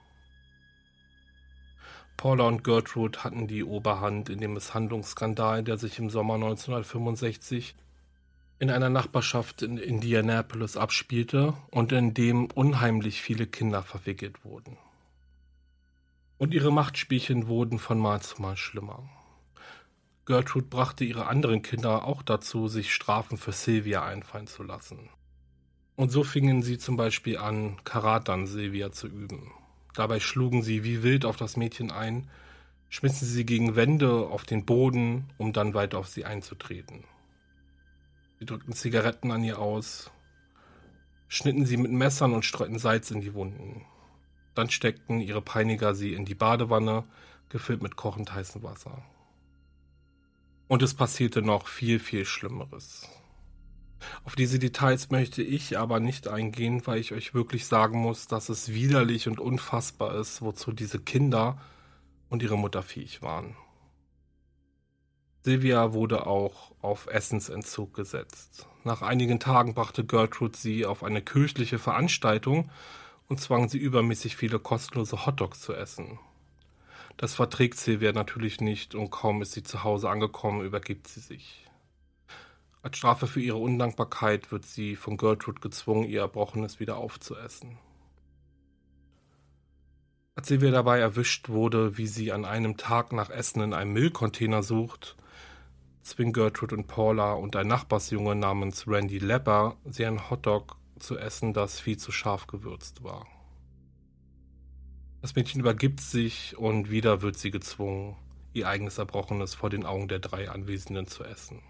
[2.18, 7.76] Paula und Gertrude hatten die Oberhand in dem Misshandlungsskandal, der sich im Sommer 1965
[8.60, 14.78] in einer Nachbarschaft in Indianapolis abspielte und in dem unheimlich viele Kinder verwickelt wurden.
[16.38, 19.10] Und ihre Machtspielchen wurden von Mal zu Mal schlimmer.
[20.26, 25.10] Gertrude brachte ihre anderen Kinder auch dazu, sich Strafen für Sylvia einfallen zu lassen.
[25.96, 29.52] Und so fingen sie zum Beispiel an, Karat an Sylvia zu üben.
[29.94, 32.30] Dabei schlugen sie wie wild auf das Mädchen ein,
[32.90, 37.04] schmissen sie gegen Wände auf den Boden, um dann weiter auf sie einzutreten.
[38.44, 40.12] Sie drückten Zigaretten an ihr aus,
[41.30, 43.86] schnitten sie mit Messern und streuten Salz in die Wunden.
[44.54, 47.06] Dann steckten ihre Peiniger sie in die Badewanne,
[47.48, 49.02] gefüllt mit kochend heißem Wasser.
[50.68, 53.08] Und es passierte noch viel, viel Schlimmeres.
[54.26, 58.50] Auf diese Details möchte ich aber nicht eingehen, weil ich euch wirklich sagen muss, dass
[58.50, 61.62] es widerlich und unfassbar ist, wozu diese Kinder
[62.28, 63.56] und ihre Mutter fähig waren.
[65.46, 68.66] Silvia wurde auch auf Essensentzug gesetzt.
[68.86, 72.72] Nach einigen Tagen brachte Gertrude sie auf eine kirchliche Veranstaltung
[73.28, 76.18] und zwang sie übermäßig viele kostenlose Hotdogs zu essen.
[77.18, 81.68] Das verträgt Silvia natürlich nicht und kaum ist sie zu Hause angekommen, übergibt sie sich.
[82.82, 87.78] Als Strafe für ihre Undankbarkeit wird sie von Gertrude gezwungen, ihr Erbrochenes wieder aufzuessen.
[90.36, 94.64] Als Silvia dabei erwischt wurde, wie sie an einem Tag nach Essen in einem Müllcontainer
[94.64, 95.18] sucht,
[96.04, 101.54] zwingen Gertrude und Paula und ein Nachbarsjunge namens Randy Lepper sie ein Hotdog zu essen,
[101.54, 103.26] das viel zu scharf gewürzt war.
[105.22, 108.18] Das Mädchen übergibt sich und wieder wird sie gezwungen,
[108.52, 111.62] ihr eigenes Erbrochenes vor den Augen der drei Anwesenden zu essen.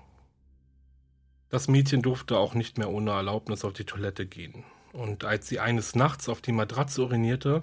[1.50, 4.64] Das Mädchen durfte auch nicht mehr ohne Erlaubnis auf die Toilette gehen.
[4.92, 7.62] Und als sie eines Nachts auf die Matratze urinierte,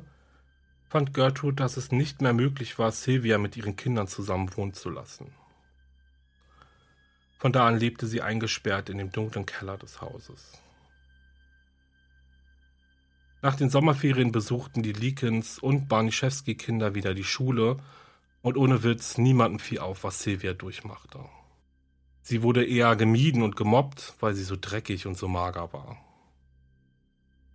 [0.88, 4.90] fand Gertrude, dass es nicht mehr möglich war, Sylvia mit ihren Kindern zusammen wohnen zu
[4.90, 5.32] lassen.
[7.40, 10.60] Von da an lebte sie eingesperrt in dem dunklen Keller des Hauses.
[13.40, 17.78] Nach den Sommerferien besuchten die Likens und Barniszewski-Kinder wieder die Schule
[18.42, 21.20] und ohne Witz niemanden fiel auf, was Silvia durchmachte.
[22.20, 25.96] Sie wurde eher gemieden und gemobbt, weil sie so dreckig und so mager war.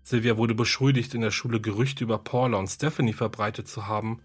[0.01, 4.23] Silvia wurde beschuldigt, in der Schule Gerüchte über Paula und Stephanie verbreitet zu haben.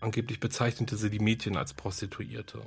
[0.00, 2.62] Angeblich bezeichnete sie die Mädchen als Prostituierte.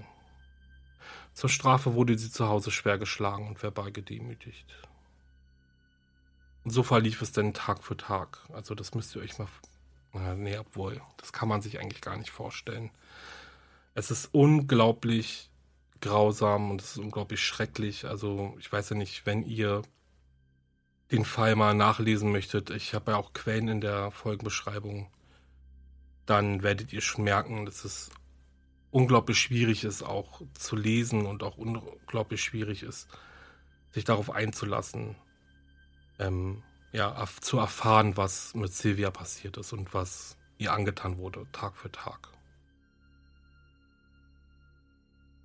[1.37, 4.65] Zur Strafe wurde sie zu Hause schwer geschlagen und verbal gedemütigt.
[6.63, 8.39] Und so verlief es denn Tag für Tag.
[8.51, 9.47] Also das müsst ihr euch mal...
[10.35, 12.89] Nee, obwohl, das kann man sich eigentlich gar nicht vorstellen.
[13.93, 15.51] Es ist unglaublich
[16.01, 18.05] grausam und es ist unglaublich schrecklich.
[18.05, 19.83] Also ich weiß ja nicht, wenn ihr
[21.11, 25.11] den Fall mal nachlesen möchtet, ich habe ja auch Quellen in der Folgenbeschreibung,
[26.25, 28.09] dann werdet ihr schon merken, dass es
[28.91, 33.07] unglaublich schwierig ist, auch zu lesen und auch unglaublich schwierig ist,
[33.91, 35.15] sich darauf einzulassen,
[36.19, 41.75] ähm, ja, zu erfahren, was mit Silvia passiert ist und was ihr angetan wurde, Tag
[41.75, 42.29] für Tag.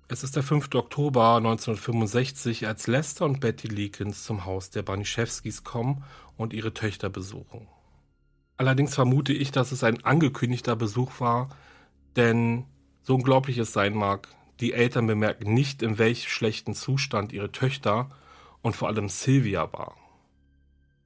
[0.07, 0.75] Es ist der 5.
[0.75, 6.03] Oktober 1965, als Lester und Betty Leakins zum Haus der Baniszewskis kommen
[6.37, 7.67] und ihre Töchter besuchen.
[8.57, 11.49] Allerdings vermute ich, dass es ein angekündigter Besuch war,
[12.15, 12.65] denn
[13.03, 14.27] so unglaublich es sein mag,
[14.59, 18.09] die Eltern bemerken nicht, in welch schlechten Zustand ihre Töchter
[18.61, 19.95] und vor allem Sylvia war.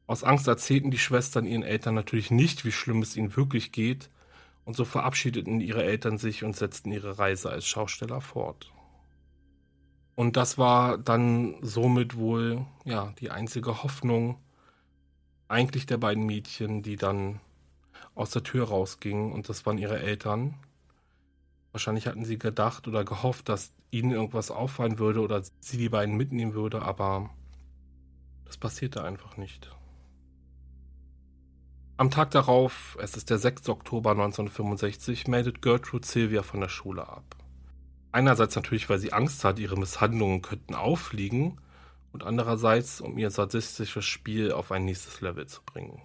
[0.06, 4.10] Aus Angst erzählten die Schwestern ihren Eltern natürlich nicht, wie schlimm es ihnen wirklich geht,
[4.64, 8.74] und so verabschiedeten ihre Eltern sich und setzten ihre Reise als Schausteller fort.
[10.14, 14.38] Und das war dann somit wohl ja die einzige Hoffnung
[15.48, 17.40] eigentlich der beiden Mädchen, die dann
[18.14, 20.56] aus der Tür rausgingen und das waren ihre Eltern.
[21.72, 26.16] Wahrscheinlich hatten sie gedacht oder gehofft, dass ihnen irgendwas auffallen würde oder sie die beiden
[26.16, 27.30] mitnehmen würde, aber
[28.46, 29.70] das passierte einfach nicht.
[31.98, 33.70] Am Tag darauf, es ist der 6.
[33.70, 37.36] Oktober 1965, meldet Gertrude Sylvia von der Schule ab.
[38.12, 41.60] Einerseits natürlich, weil sie Angst hat, ihre Misshandlungen könnten auffliegen
[42.12, 46.02] und andererseits, um ihr sadistisches Spiel auf ein nächstes Level zu bringen.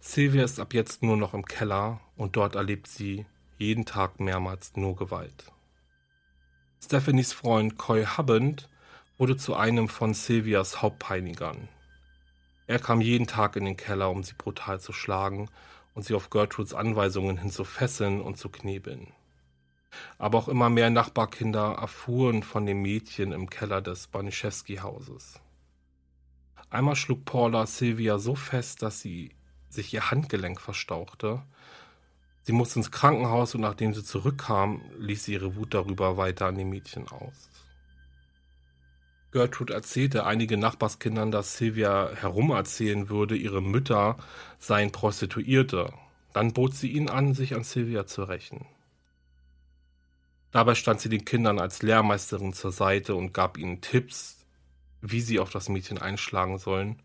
[0.00, 3.26] Sylvia ist ab jetzt nur noch im Keller und dort erlebt sie
[3.60, 5.52] jeden Tag mehrmals nur Gewalt.
[6.82, 8.70] Stephanies Freund Coy Hubband
[9.18, 11.68] wurde zu einem von Sylvias Hauptpeinigern.
[12.66, 15.50] Er kam jeden Tag in den Keller, um sie brutal zu schlagen
[15.92, 19.08] und sie auf Gertrudes Anweisungen hin zu fesseln und zu knebeln.
[20.16, 25.38] Aber auch immer mehr Nachbarkinder erfuhren von dem Mädchen im Keller des Baniszewski-Hauses.
[26.70, 29.32] Einmal schlug Paula Sylvia so fest, dass sie
[29.68, 31.42] sich ihr Handgelenk verstauchte.
[32.42, 36.56] Sie musste ins Krankenhaus und nachdem sie zurückkam, ließ sie ihre Wut darüber weiter an
[36.56, 37.50] dem Mädchen aus.
[39.32, 44.16] Gertrude erzählte einigen Nachbarskindern, dass Sylvia herumerzählen würde, ihre Mütter
[44.58, 45.92] seien Prostituierte.
[46.32, 48.66] Dann bot sie ihnen an, sich an Sylvia zu rächen.
[50.50, 54.44] Dabei stand sie den Kindern als Lehrmeisterin zur Seite und gab ihnen Tipps,
[55.00, 57.00] wie sie auf das Mädchen einschlagen sollen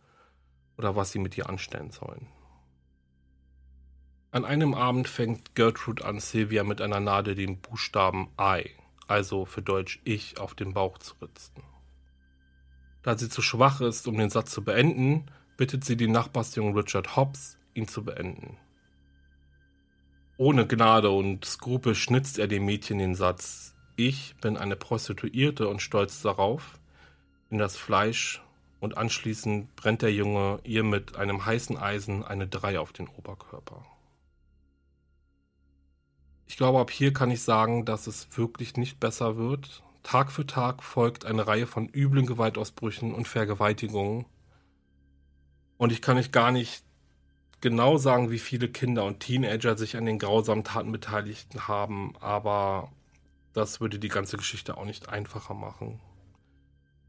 [0.77, 2.27] oder was sie mit ihr anstellen sollen.
[4.35, 8.69] An einem Abend fängt Gertrude an, Sylvia mit einer Nadel den Buchstaben I,
[9.07, 11.63] also für Deutsch ich, auf den Bauch zu ritzen.
[13.01, 17.15] Da sie zu schwach ist, um den Satz zu beenden, bittet sie den Nachbarsjungen Richard
[17.15, 18.57] Hobbs, ihn zu beenden.
[20.35, 25.81] Ohne Gnade und Skrupel schnitzt er dem Mädchen den Satz Ich bin eine Prostituierte und
[25.81, 26.77] stolz darauf
[27.49, 28.41] in das Fleisch
[28.81, 33.85] und anschließend brennt der Junge ihr mit einem heißen Eisen eine Drei auf den Oberkörper.
[36.47, 39.83] Ich glaube, ab hier kann ich sagen, dass es wirklich nicht besser wird.
[40.03, 44.25] Tag für Tag folgt eine Reihe von üblen Gewaltausbrüchen und Vergewaltigungen.
[45.77, 46.83] Und ich kann euch gar nicht
[47.61, 52.91] genau sagen, wie viele Kinder und Teenager sich an den grausamen Taten beteiligt haben, aber
[53.53, 55.99] das würde die ganze Geschichte auch nicht einfacher machen.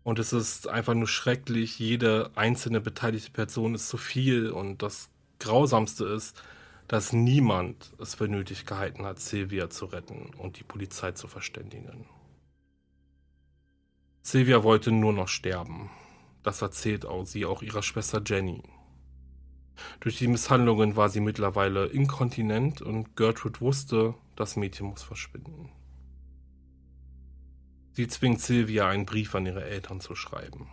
[0.03, 5.11] Und es ist einfach nur schrecklich, jede einzelne beteiligte Person ist zu viel und das
[5.41, 6.41] Grausamste ist,
[6.89, 12.07] dass niemand es für nötig gehalten hat, Silvia zu retten und die Polizei zu verständigen.
[14.23, 15.91] Silvia wollte nur noch sterben.
[16.43, 18.63] Das erzählt auch sie auch ihrer Schwester Jenny.
[20.01, 25.71] Durch die Misshandlungen war sie mittlerweile inkontinent und Gertrude wusste, das Mädchen muss verschwinden.
[27.93, 30.69] Sie zwingt Sylvia, einen Brief an ihre Eltern zu schreiben.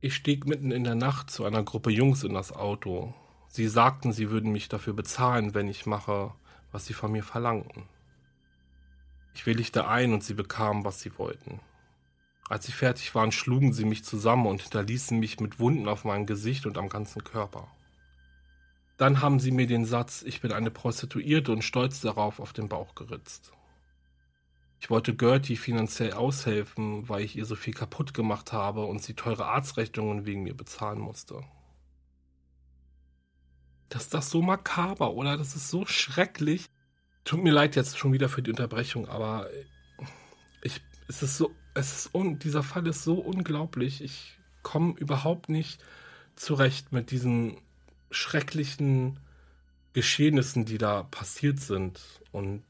[0.00, 3.14] Ich stieg mitten in der Nacht zu einer Gruppe Jungs in das Auto.
[3.52, 6.32] Sie sagten, sie würden mich dafür bezahlen, wenn ich mache,
[6.70, 7.82] was sie von mir verlangten.
[9.34, 11.58] Ich willigte ein und sie bekamen, was sie wollten.
[12.48, 16.26] Als sie fertig waren, schlugen sie mich zusammen und hinterließen mich mit Wunden auf meinem
[16.26, 17.66] Gesicht und am ganzen Körper.
[18.96, 22.68] Dann haben sie mir den Satz, ich bin eine Prostituierte und stolz darauf, auf den
[22.68, 23.52] Bauch geritzt.
[24.78, 29.14] Ich wollte Gertie finanziell aushelfen, weil ich ihr so viel kaputt gemacht habe und sie
[29.14, 31.42] teure Arztrechnungen wegen mir bezahlen musste.
[33.90, 35.36] Das ist das so makaber, oder?
[35.36, 36.70] Das ist so schrecklich.
[37.24, 39.50] Tut mir leid jetzt schon wieder für die Unterbrechung, aber
[41.10, 44.02] es ist so, es ist un, dieser Fall ist so unglaublich.
[44.02, 45.82] Ich komme überhaupt nicht
[46.36, 47.60] zurecht mit diesen
[48.12, 49.18] schrecklichen
[49.92, 52.00] Geschehnissen, die da passiert sind
[52.30, 52.62] und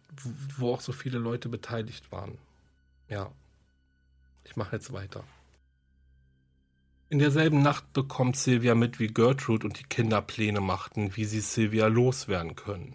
[0.56, 2.38] wo auch so viele Leute beteiligt waren.
[3.11, 3.30] Ja,
[4.44, 5.22] ich mache jetzt weiter.
[7.12, 11.40] In derselben Nacht bekommt Sylvia mit, wie Gertrude und die Kinder Pläne machten, wie sie
[11.40, 12.94] Sylvia loswerden können.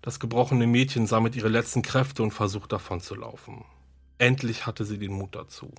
[0.00, 3.66] Das gebrochene Mädchen sammelt ihre letzten Kräfte und versucht davon zu laufen.
[4.16, 5.70] Endlich hatte sie den Mut dazu.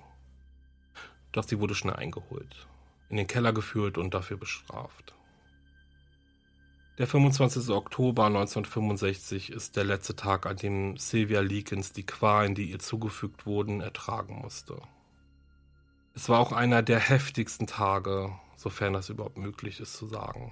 [1.32, 2.68] Doch sie wurde schnell eingeholt,
[3.08, 5.12] in den Keller geführt und dafür bestraft.
[6.98, 7.70] Der 25.
[7.70, 13.46] Oktober 1965 ist der letzte Tag, an dem Sylvia Leakins die Qualen, die ihr zugefügt
[13.46, 14.80] wurden, ertragen musste.
[16.16, 20.50] Es war auch einer der heftigsten Tage, sofern das überhaupt möglich ist zu sagen.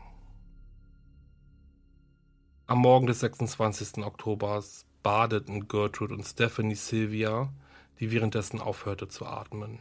[2.66, 4.04] Am Morgen des 26.
[4.04, 7.50] Oktobers badeten Gertrude und Stephanie Sylvia,
[7.98, 9.78] die währenddessen aufhörte zu atmen.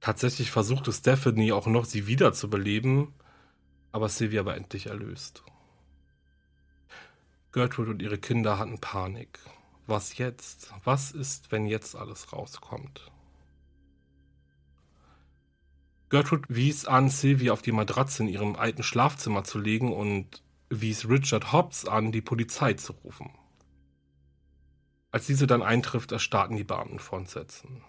[0.00, 3.14] Tatsächlich versuchte Stephanie auch noch, sie wiederzubeleben,
[3.90, 5.44] aber Sylvia war endlich erlöst.
[7.52, 9.38] Gertrude und ihre Kinder hatten Panik.
[9.86, 10.74] Was jetzt?
[10.84, 13.10] Was ist, wenn jetzt alles rauskommt?
[16.14, 21.08] Gertrude wies an, Sylvie auf die Matratze in ihrem alten Schlafzimmer zu legen und wies
[21.08, 23.30] Richard Hobbs an, die Polizei zu rufen.
[25.10, 27.82] Als diese dann eintrifft, erstarrten die Beamten vor Entsetzen.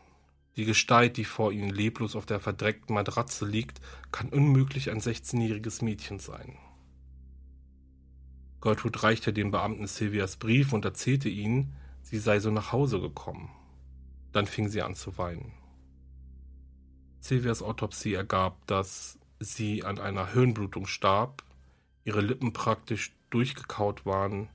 [0.55, 3.79] Die Gestalt, die vor ihnen leblos auf der verdreckten Matratze liegt,
[4.11, 6.57] kann unmöglich ein 16-jähriges Mädchen sein.
[8.59, 13.51] Gertrude reichte dem Beamten Sylvias Brief und erzählte ihnen, sie sei so nach Hause gekommen.
[14.31, 15.53] Dann fing sie an zu weinen.
[17.25, 21.43] Silvias Autopsie ergab, dass sie an einer Hirnblutung starb,
[22.03, 24.47] ihre Lippen praktisch durchgekaut waren,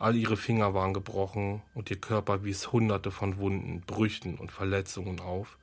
[0.00, 5.20] all ihre Finger waren gebrochen und ihr Körper wies hunderte von Wunden, Brüchen und Verletzungen
[5.20, 5.56] auf,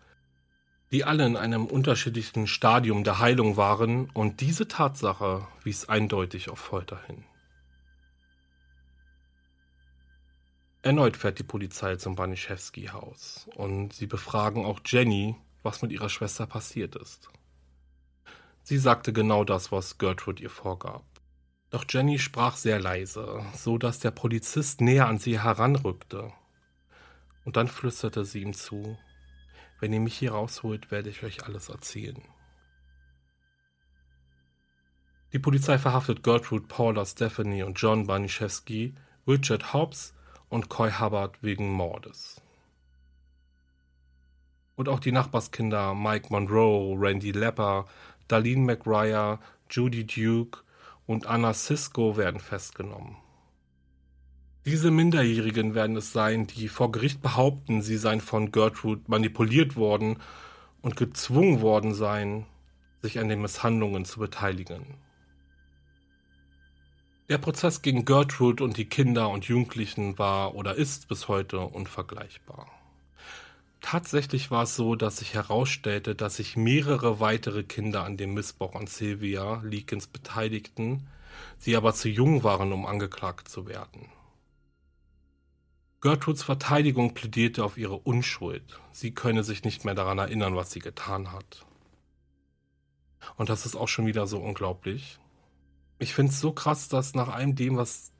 [0.89, 6.59] die alle in einem unterschiedlichen Stadium der Heilung waren, und diese Tatsache wies eindeutig auf
[6.59, 7.25] Folter hin.
[10.81, 15.35] Erneut fährt die Polizei zum Baniszewski-Haus und sie befragen auch Jenny,
[15.67, 17.29] was mit ihrer Schwester passiert ist.
[18.63, 21.03] Sie sagte genau das, was Gertrude ihr vorgab.
[21.69, 26.31] Doch Jenny sprach sehr leise, so dass der Polizist näher an sie heranrückte.
[27.43, 28.97] Und dann flüsterte sie ihm zu,
[29.81, 32.23] wenn ihr mich hier rausholt, werde ich euch alles erzählen.
[35.33, 38.95] Die Polizei verhaftet Gertrude, Paula, Stephanie und John Baniszewski,
[39.27, 40.13] Richard Hobbs
[40.47, 42.41] und Coy Hubbard wegen Mordes.
[44.77, 47.87] Und auch die Nachbarskinder Mike Monroe, Randy Lepper,
[48.27, 50.59] Darlene McGuire, Judy Duke
[51.07, 53.17] und Anna Cisco werden festgenommen.
[54.65, 60.17] Diese Minderjährigen werden es sein, die vor Gericht behaupten, sie seien von Gertrude manipuliert worden
[60.81, 62.45] und gezwungen worden seien,
[63.01, 64.85] sich an den Misshandlungen zu beteiligen.
[67.29, 72.76] Der Prozess gegen Gertrude und die Kinder und Jugendlichen war oder ist bis heute unvergleichbar.
[73.81, 78.75] Tatsächlich war es so, dass sich herausstellte, dass sich mehrere weitere Kinder an dem Missbrauch
[78.75, 81.07] an Sylvia Leakins beteiligten,
[81.59, 84.09] sie aber zu jung waren, um angeklagt zu werden.
[86.01, 88.79] Gertrudes Verteidigung plädierte auf ihre Unschuld.
[88.91, 91.65] Sie könne sich nicht mehr daran erinnern, was sie getan hat.
[93.35, 95.19] Und das ist auch schon wieder so unglaublich.
[95.99, 98.11] Ich finde es so krass, dass nach allem dem, was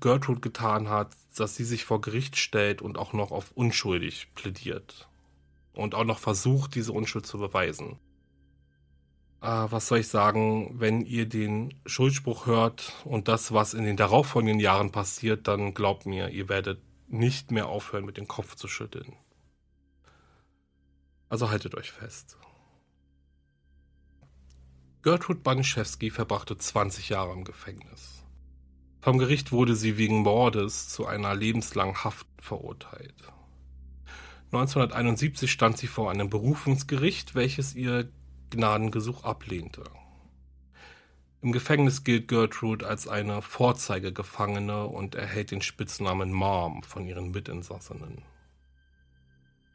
[0.00, 5.08] Gertrude getan hat, dass sie sich vor Gericht stellt und auch noch auf unschuldig plädiert.
[5.72, 7.98] Und auch noch versucht, diese Unschuld zu beweisen.
[9.40, 13.96] Äh, was soll ich sagen, wenn ihr den Schuldspruch hört und das, was in den
[13.96, 18.68] darauffolgenden Jahren passiert, dann glaubt mir, ihr werdet nicht mehr aufhören, mit dem Kopf zu
[18.68, 19.16] schütteln.
[21.28, 22.36] Also haltet euch fest.
[25.02, 28.21] Gertrude Baniszewski verbrachte 20 Jahre im Gefängnis.
[29.02, 33.16] Vom Gericht wurde sie wegen Mordes zu einer lebenslangen Haft verurteilt.
[34.52, 38.08] 1971 stand sie vor einem Berufungsgericht, welches ihr
[38.50, 39.82] Gnadengesuch ablehnte.
[41.40, 48.22] Im Gefängnis gilt Gertrude als eine Vorzeigegefangene und erhält den Spitznamen Mom von ihren Mitinsassinnen.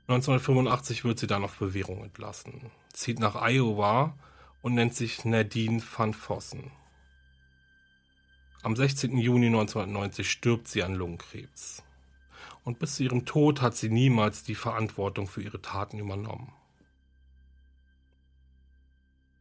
[0.07, 4.17] 1985 wird sie dann auf Bewährung entlassen, zieht nach Iowa
[4.61, 6.71] und nennt sich Nadine van Vossen.
[8.63, 9.17] Am 16.
[9.17, 11.83] Juni 1990 stirbt sie an Lungenkrebs.
[12.63, 16.51] Und bis zu ihrem Tod hat sie niemals die Verantwortung für ihre Taten übernommen.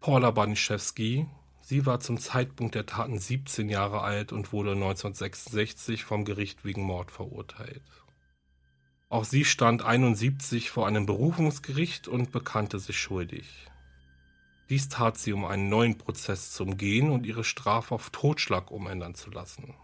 [0.01, 1.27] Paula Baniszewski,
[1.61, 6.83] sie war zum Zeitpunkt der Taten 17 Jahre alt und wurde 1966 vom Gericht wegen
[6.83, 7.83] Mord verurteilt.
[9.09, 13.67] Auch sie stand 71 vor einem Berufungsgericht und bekannte sich schuldig.
[14.69, 19.15] Dies tat sie, um einen neuen Prozess zu umgehen und ihre Strafe auf Totschlag umändern
[19.15, 19.75] zu lassen.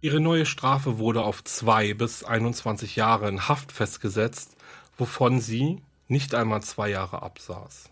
[0.00, 4.56] Ihre neue Strafe wurde auf zwei bis 21 Jahre in Haft festgesetzt,
[4.96, 7.90] wovon sie nicht einmal zwei Jahre absaß.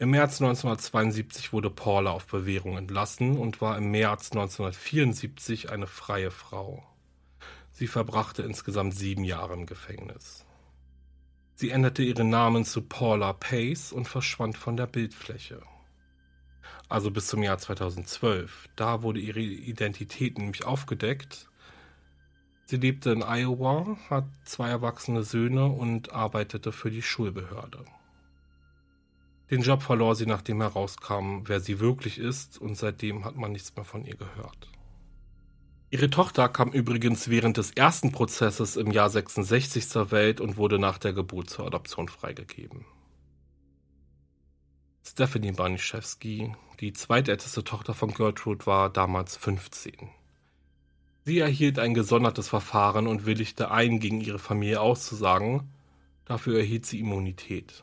[0.00, 6.30] Im März 1972 wurde Paula auf Bewährung entlassen und war im März 1974 eine freie
[6.30, 6.82] Frau.
[7.70, 10.44] Sie verbrachte insgesamt sieben Jahre im Gefängnis.
[11.60, 15.60] Sie änderte ihren Namen zu Paula Pace und verschwand von der Bildfläche.
[16.88, 18.70] Also bis zum Jahr 2012.
[18.76, 21.50] Da wurde ihre Identität nämlich aufgedeckt.
[22.64, 27.84] Sie lebte in Iowa, hat zwei erwachsene Söhne und arbeitete für die Schulbehörde.
[29.50, 33.76] Den Job verlor sie, nachdem herauskam, wer sie wirklich ist, und seitdem hat man nichts
[33.76, 34.70] mehr von ihr gehört.
[35.92, 40.78] Ihre Tochter kam übrigens während des ersten Prozesses im Jahr 66 zur Welt und wurde
[40.78, 42.84] nach der Geburt zur Adoption freigegeben.
[45.04, 50.10] Stephanie Baniszewski, die zweitälteste Tochter von Gertrude, war damals 15.
[51.24, 55.72] Sie erhielt ein gesondertes Verfahren und willigte ein, gegen ihre Familie auszusagen.
[56.24, 57.82] Dafür erhielt sie Immunität.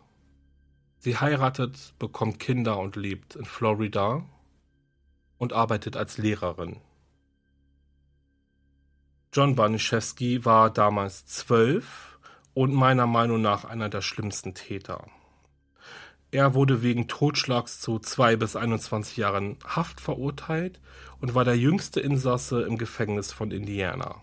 [0.99, 4.23] Sie heiratet, bekommt Kinder und lebt in Florida
[5.37, 6.77] und arbeitet als Lehrerin.
[9.37, 12.17] John Baniszewski war damals zwölf
[12.55, 15.05] und meiner Meinung nach einer der schlimmsten Täter.
[16.31, 20.81] Er wurde wegen Totschlags zu zwei bis 21 Jahren Haft verurteilt
[21.21, 24.15] und war der jüngste Insasse im Gefängnis von Indiana.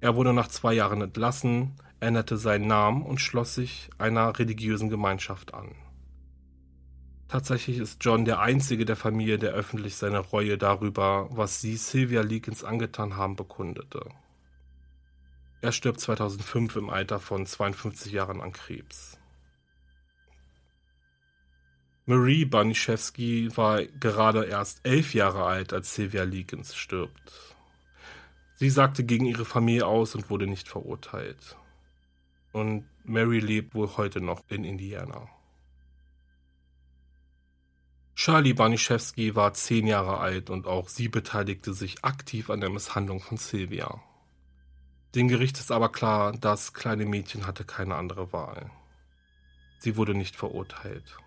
[0.00, 5.54] Er wurde nach zwei Jahren entlassen, änderte seinen Namen und schloss sich einer religiösen Gemeinschaft
[5.54, 5.70] an.
[7.28, 12.20] Tatsächlich ist John der einzige der Familie, der öffentlich seine Reue darüber, was sie Sylvia
[12.22, 14.06] Leakins angetan haben, bekundete.
[15.60, 19.18] Er stirbt 2005 im Alter von 52 Jahren an Krebs.
[22.06, 27.32] Marie Baniszewski war gerade erst elf Jahre alt, als Sylvia Leakins stirbt.
[28.56, 31.56] Sie sagte gegen ihre Familie aus und wurde nicht verurteilt.
[32.52, 35.28] Und Mary lebt wohl heute noch in Indiana.
[38.16, 43.20] Charlie Baniszewski war zehn Jahre alt und auch sie beteiligte sich aktiv an der Misshandlung
[43.20, 44.00] von Sylvia.
[45.16, 48.70] Dem Gericht ist aber klar, das kleine Mädchen hatte keine andere Wahl.
[49.78, 51.18] Sie wurde nicht verurteilt.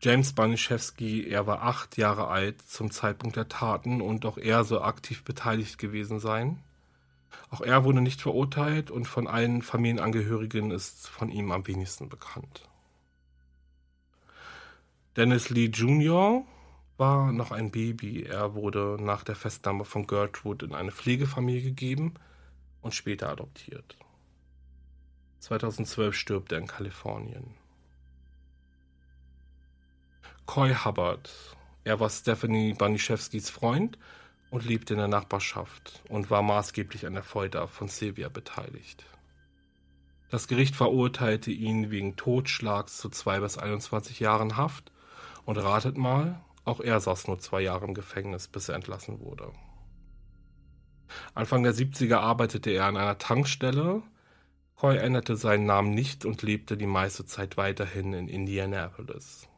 [0.00, 4.82] James Baniszewski, er war acht Jahre alt zum Zeitpunkt der Taten und auch er soll
[4.82, 6.62] aktiv beteiligt gewesen sein.
[7.50, 12.68] Auch er wurde nicht verurteilt und von allen Familienangehörigen ist von ihm am wenigsten bekannt.
[15.14, 16.42] Dennis Lee Jr.
[16.96, 18.22] war noch ein Baby.
[18.22, 22.14] Er wurde nach der Festnahme von Gertrude in eine Pflegefamilie gegeben
[22.80, 23.98] und später adoptiert.
[25.40, 27.54] 2012 stirbt er in Kalifornien.
[30.46, 31.30] Coy Hubbard.
[31.84, 33.98] Er war Stephanie Baniszewskis Freund
[34.50, 39.04] und lebte in der Nachbarschaft und war maßgeblich an der Folter von Sylvia beteiligt.
[40.30, 44.91] Das Gericht verurteilte ihn wegen Totschlags zu zwei bis 21 Jahren Haft
[45.44, 49.52] und ratet mal, auch er saß nur zwei Jahre im Gefängnis, bis er entlassen wurde.
[51.34, 54.02] Anfang der 70er arbeitete er an einer Tankstelle.
[54.76, 59.48] Coy änderte seinen Namen nicht und lebte die meiste Zeit weiterhin in Indianapolis.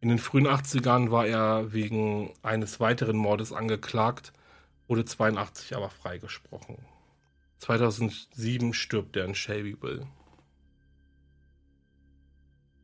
[0.00, 4.32] In den frühen 80ern war er wegen eines weiteren Mordes angeklagt,
[4.88, 6.78] wurde 82 aber freigesprochen.
[7.58, 10.06] 2007 stirbt er in Shelbyville.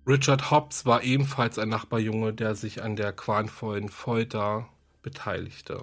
[0.07, 4.69] Richard Hobbs war ebenfalls ein Nachbarjunge, der sich an der qualvollen Folter
[5.03, 5.83] beteiligte.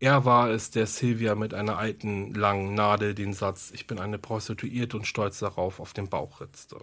[0.00, 4.18] Er war es, der Sylvia mit einer alten, langen Nadel den Satz Ich bin eine
[4.18, 6.78] Prostituierte und stolz darauf auf den Bauch ritzte.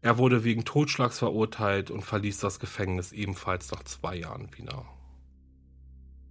[0.00, 4.84] Er wurde wegen Totschlags verurteilt und verließ das Gefängnis ebenfalls nach zwei Jahren wieder.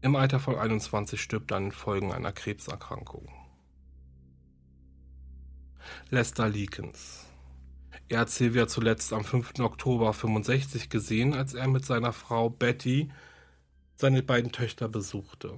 [0.02, 3.30] Im Alter von 21 stirbt er an Folgen einer Krebserkrankung.
[6.10, 7.31] Lester Leakins
[8.12, 9.60] er hat Sylvia zuletzt am 5.
[9.60, 13.10] Oktober 65 gesehen, als er mit seiner Frau Betty
[13.96, 15.58] seine beiden Töchter besuchte.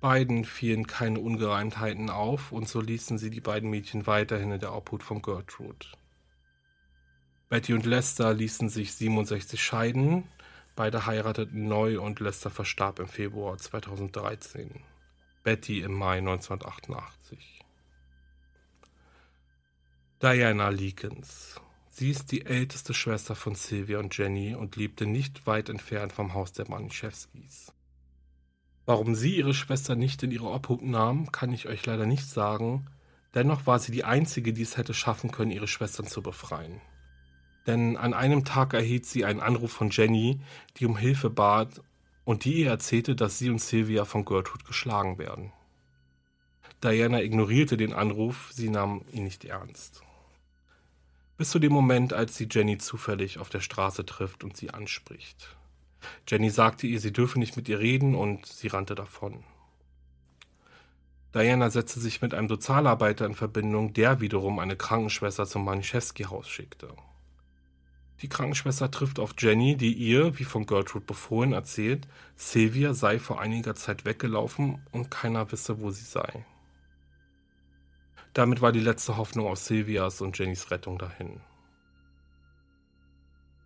[0.00, 4.74] Beiden fielen keine Ungereimtheiten auf und so ließen sie die beiden Mädchen weiterhin in der
[4.74, 5.86] Obhut von Gertrude.
[7.50, 10.24] Betty und Lester ließen sich 67 scheiden,
[10.74, 14.82] beide heirateten neu und Lester verstarb im Februar 2013.
[15.44, 17.61] Betty im Mai 1988.
[20.22, 21.60] Diana Leakins.
[21.90, 26.32] Sie ist die älteste Schwester von Sylvia und Jenny und lebte nicht weit entfernt vom
[26.32, 27.72] Haus der Manischewskis.
[28.86, 32.86] Warum sie ihre Schwester nicht in ihre Obhut nahm, kann ich euch leider nicht sagen.
[33.34, 36.80] Dennoch war sie die einzige, die es hätte schaffen können, ihre Schwestern zu befreien.
[37.66, 40.38] Denn an einem Tag erhielt sie einen Anruf von Jenny,
[40.76, 41.82] die um Hilfe bat
[42.24, 45.50] und die ihr erzählte, dass sie und Sylvia von Gertrude geschlagen werden.
[46.80, 50.04] Diana ignorierte den Anruf, sie nahm ihn nicht ernst.
[51.36, 55.56] Bis zu dem Moment, als sie Jenny zufällig auf der Straße trifft und sie anspricht.
[56.28, 59.44] Jenny sagte ihr, sie dürfe nicht mit ihr reden und sie rannte davon.
[61.34, 66.94] Diana setzte sich mit einem Sozialarbeiter in Verbindung, der wiederum eine Krankenschwester zum Manischewski-Haus schickte.
[68.20, 72.06] Die Krankenschwester trifft auf Jenny, die ihr, wie von Gertrude befohlen, erzählt,
[72.36, 76.44] Sylvia sei vor einiger Zeit weggelaufen und keiner wisse, wo sie sei.
[78.32, 81.40] Damit war die letzte Hoffnung aus Sylvias und Jennys Rettung dahin.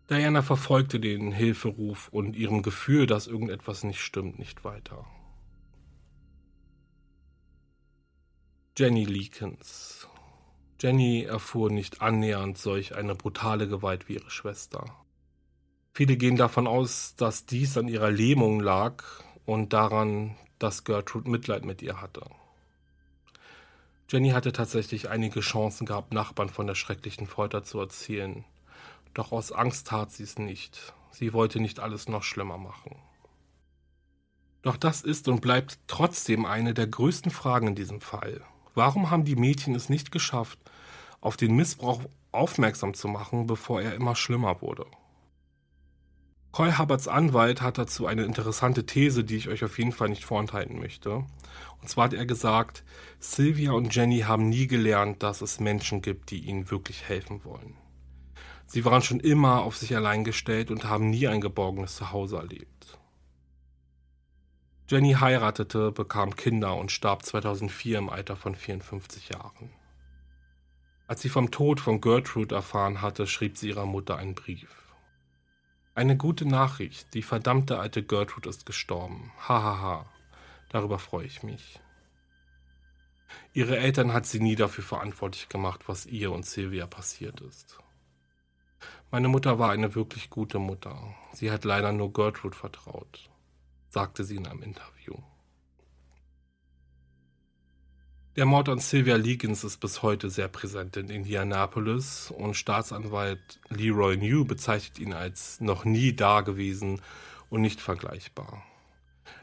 [0.09, 5.05] Diana verfolgte den Hilferuf und ihrem Gefühl, dass irgendetwas nicht stimmt, nicht weiter.
[8.79, 10.07] Jenny Leakins.
[10.81, 14.85] Jenny erfuhr nicht annähernd solch eine brutale Gewalt wie ihre Schwester.
[15.95, 19.03] Viele gehen davon aus, dass dies an ihrer Lähmung lag
[19.47, 22.29] und daran, dass Gertrude Mitleid mit ihr hatte.
[24.09, 28.45] Jenny hatte tatsächlich einige Chancen gehabt, Nachbarn von der schrecklichen Folter zu erzählen.
[29.15, 30.95] Doch aus Angst tat sie es nicht.
[31.11, 32.97] Sie wollte nicht alles noch schlimmer machen.
[34.63, 38.43] Doch das ist und bleibt trotzdem eine der größten Fragen in diesem Fall.
[38.75, 40.59] Warum haben die Mädchen es nicht geschafft,
[41.21, 44.87] auf den Missbrauch aufmerksam zu machen, bevor er immer schlimmer wurde?
[46.57, 50.25] Coy Hubbards Anwalt hat dazu eine interessante These, die ich euch auf jeden Fall nicht
[50.25, 51.17] vorenthalten möchte.
[51.83, 52.83] Und zwar hat er gesagt,
[53.19, 57.77] Sylvia und Jenny haben nie gelernt, dass es Menschen gibt, die ihnen wirklich helfen wollen.
[58.65, 62.99] Sie waren schon immer auf sich allein gestellt und haben nie ein geborgenes Zuhause erlebt.
[64.89, 69.73] Jenny heiratete, bekam Kinder und starb 2004 im Alter von 54 Jahren.
[71.07, 74.86] Als sie vom Tod von Gertrude erfahren hatte, schrieb sie ihrer Mutter einen Brief.
[75.97, 79.33] Eine gute Nachricht, die verdammte alte Gertrude ist gestorben.
[79.39, 79.65] Hahaha.
[79.65, 80.07] Ha, ha.
[80.69, 81.81] Darüber freue ich mich.
[83.55, 87.79] Ihre Eltern hat sie nie dafür verantwortlich gemacht, was ihr und Sylvia passiert ist.
[89.11, 91.15] Meine Mutter war eine wirklich gute Mutter.
[91.33, 93.31] Sie hat leider nur Gertrude vertraut,
[93.89, 95.15] sagte sie in einem Interview.
[98.37, 104.19] Der Mord an Sylvia Leakins ist bis heute sehr präsent in Indianapolis und Staatsanwalt Leroy
[104.19, 107.01] New bezeichnet ihn als noch nie dagewesen
[107.49, 108.63] und nicht vergleichbar.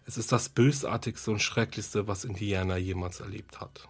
[0.06, 3.89] Es ist das bösartigste und schrecklichste, was Indiana jemals erlebt hat.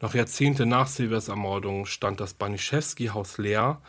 [0.00, 3.80] Noch Jahrzehnte nach Silvers Ermordung stand das Baniszewski-Haus leer,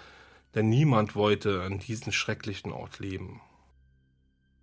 [0.53, 3.41] denn niemand wollte an diesem schrecklichen Ort leben.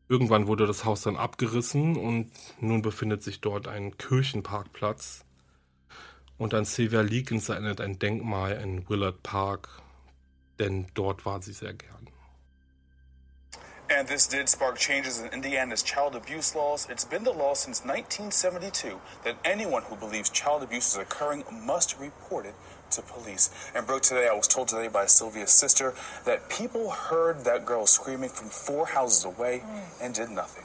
[0.08, 2.30] Irgendwann wurde das Haus dann abgerissen und
[2.60, 5.24] nun befindet sich dort ein Kirchenparkplatz.
[6.38, 9.68] Und an Sylvia Leakins erinnert ein Denkmal in Willard Park,
[10.58, 12.08] denn dort war sie sehr gern.
[13.94, 16.88] And this did spark changes in Indiana's child abuse laws.
[16.88, 21.98] It's been the law since 1972 that anyone who believes child abuse is occurring must
[22.00, 22.54] report it
[22.92, 23.50] to police.
[23.74, 25.92] And Brooke, today I was told today by Sylvia's sister
[26.24, 29.62] that people heard that girl screaming from four houses away
[30.00, 30.64] and did nothing.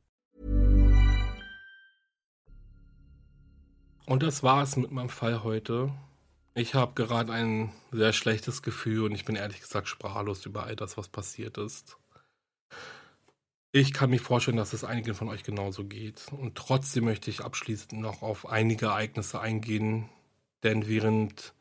[4.11, 5.89] Und das war es mit meinem Fall heute.
[6.53, 10.75] Ich habe gerade ein sehr schlechtes Gefühl und ich bin ehrlich gesagt sprachlos über all
[10.75, 11.95] das, was passiert ist.
[13.71, 16.25] Ich kann mir vorstellen, dass es einigen von euch genauso geht.
[16.33, 20.09] Und trotzdem möchte ich abschließend noch auf einige Ereignisse eingehen,
[20.63, 21.53] denn während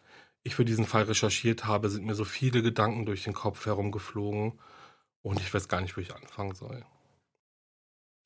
[0.43, 4.59] ich für diesen Fall recherchiert habe, sind mir so viele Gedanken durch den Kopf herumgeflogen
[5.23, 6.85] und ich weiß gar nicht, wo ich anfangen soll.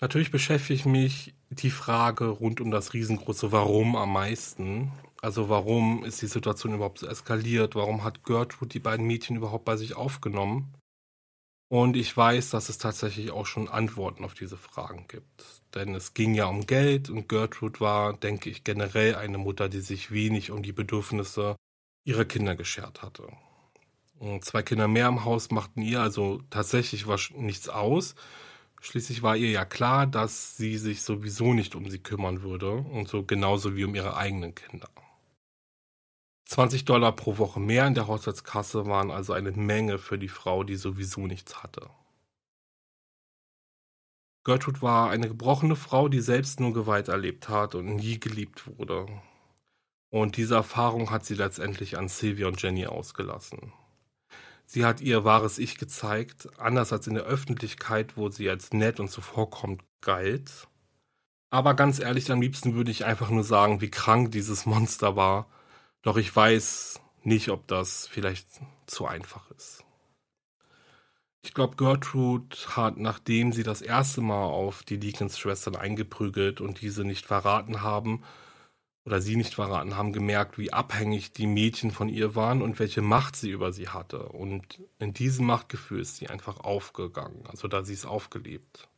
[0.01, 4.93] Natürlich beschäftigt mich die Frage rund um das riesengroße Warum am meisten.
[5.23, 7.75] Also warum ist die Situation überhaupt so eskaliert?
[7.75, 10.75] Warum hat Gertrude die beiden Mädchen überhaupt bei sich aufgenommen?
[11.69, 15.45] Und ich weiß, dass es tatsächlich auch schon Antworten auf diese Fragen gibt.
[15.75, 19.81] Denn es ging ja um Geld und Gertrude war, denke ich, generell eine Mutter, die
[19.81, 21.57] sich wenig um die Bedürfnisse
[22.05, 23.27] ihrer Kinder geschert hatte.
[24.19, 28.15] Und zwei Kinder mehr im Haus machten ihr also tatsächlich nichts aus.
[28.85, 33.09] Schließlich war ihr ja klar, dass sie sich sowieso nicht um sie kümmern würde und
[33.09, 34.91] so genauso wie um ihre eigenen Kinder.
[36.45, 40.65] 20 Dollar pro Woche mehr in der Haushaltskasse waren also eine Menge für die Frau,
[40.65, 41.89] die sowieso nichts hatte.
[44.45, 49.07] Gertrude war eine gebrochene Frau, die selbst nur Gewalt erlebt hat und nie geliebt wurde.
[50.11, 53.73] Und diese Erfahrung hat sie letztendlich an Sylvia und Jenny ausgelassen.
[54.67, 59.01] Sie hat ihr wahres Ich gezeigt, anders als in der Öffentlichkeit, wo sie als nett
[59.01, 60.69] und zuvorkommend galt.
[61.51, 65.47] Aber ganz ehrlich, am liebsten würde ich einfach nur sagen, wie krank dieses Monster war.
[66.03, 68.49] Doch ich weiß nicht, ob das vielleicht
[68.87, 69.85] zu einfach ist.
[71.45, 77.05] Ich glaube, Gertrude hat, nachdem sie das erste Mal auf die Deacons-Schwestern eingeprügelt und diese
[77.05, 78.25] nicht verraten haben,
[79.05, 83.03] oder sie nicht verraten haben, gemerkt, wie abhängig die Mädchen von ihr waren und welche
[83.03, 84.29] Macht sie über sie hatte.
[84.31, 88.89] Und in diesem Machtgefühl ist sie einfach aufgegangen, also da sie es aufgelebt.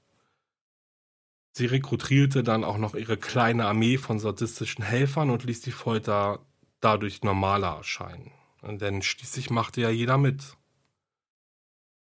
[1.52, 6.40] Sie rekrutierte dann auch noch ihre kleine Armee von sadistischen Helfern und ließ die Folter
[6.80, 8.30] dadurch normaler erscheinen.
[8.62, 10.56] Denn schließlich machte ja jeder mit.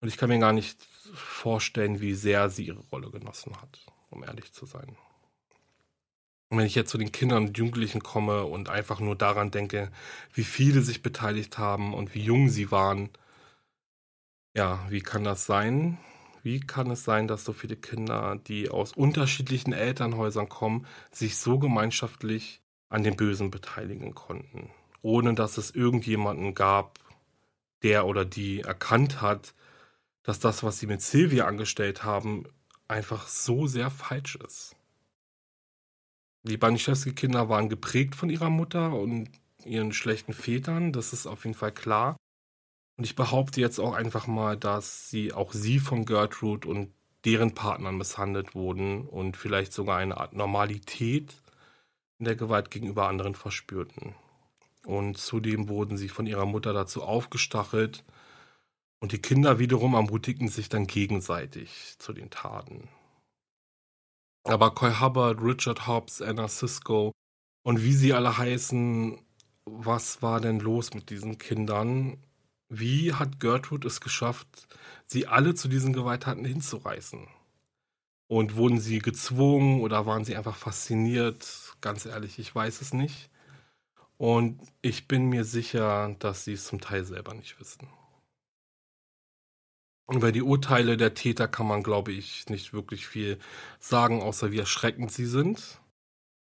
[0.00, 0.82] Und ich kann mir gar nicht
[1.14, 4.96] vorstellen, wie sehr sie ihre Rolle genossen hat, um ehrlich zu sein.
[6.50, 9.90] Und wenn ich jetzt zu den Kindern und Jugendlichen komme und einfach nur daran denke,
[10.32, 13.10] wie viele sich beteiligt haben und wie jung sie waren,
[14.56, 15.98] ja, wie kann das sein?
[16.42, 21.58] Wie kann es sein, dass so viele Kinder, die aus unterschiedlichen Elternhäusern kommen, sich so
[21.58, 24.70] gemeinschaftlich an dem Bösen beteiligen konnten,
[25.02, 26.98] ohne dass es irgendjemanden gab,
[27.82, 29.54] der oder die erkannt hat,
[30.22, 32.44] dass das, was sie mit Sylvia angestellt haben,
[32.88, 34.77] einfach so sehr falsch ist.
[36.42, 39.30] Die Baniszewski-Kinder waren geprägt von ihrer Mutter und
[39.64, 42.16] ihren schlechten Vätern, das ist auf jeden Fall klar.
[42.96, 46.92] Und ich behaupte jetzt auch einfach mal, dass sie auch sie von Gertrude und
[47.24, 51.42] deren Partnern misshandelt wurden und vielleicht sogar eine Art Normalität
[52.18, 54.14] in der Gewalt gegenüber anderen verspürten.
[54.84, 58.04] Und zudem wurden sie von ihrer Mutter dazu aufgestachelt
[59.00, 62.88] und die Kinder wiederum ermutigten sich dann gegenseitig zu den Taten.
[64.44, 67.12] Aber Coy Hubbard, Richard Hobbs, Anna Cisco
[67.62, 69.20] und wie sie alle heißen,
[69.66, 72.18] was war denn los mit diesen Kindern?
[72.68, 74.68] Wie hat Gertrude es geschafft,
[75.06, 77.28] sie alle zu diesen Gewalttaten hinzureißen?
[78.28, 81.74] Und wurden sie gezwungen oder waren sie einfach fasziniert?
[81.80, 83.30] Ganz ehrlich, ich weiß es nicht.
[84.18, 87.88] Und ich bin mir sicher, dass sie es zum Teil selber nicht wissen.
[90.10, 93.38] Über die Urteile der Täter kann man, glaube ich, nicht wirklich viel
[93.78, 95.80] sagen, außer wie erschreckend sie sind.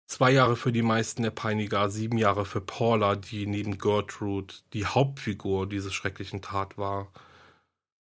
[0.06, 4.84] Zwei Jahre für die meisten der Peiniger, sieben Jahre für Paula, die neben Gertrude die
[4.86, 7.10] Hauptfigur dieses schrecklichen Tat war.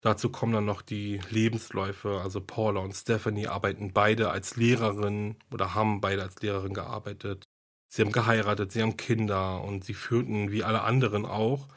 [0.01, 2.21] Dazu kommen dann noch die Lebensläufe.
[2.21, 7.43] Also Paula und Stephanie arbeiten beide als Lehrerin oder haben beide als Lehrerin gearbeitet.
[7.89, 11.67] Sie haben geheiratet, sie haben Kinder und sie führten, wie alle anderen auch,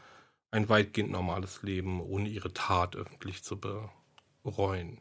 [0.56, 3.60] ein weitgehend normales Leben, ohne ihre Tat öffentlich zu
[4.42, 5.00] bereuen.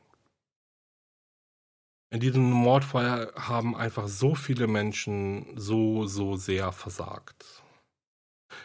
[2.11, 7.63] In diesem Mordfall haben einfach so viele Menschen so, so sehr versagt.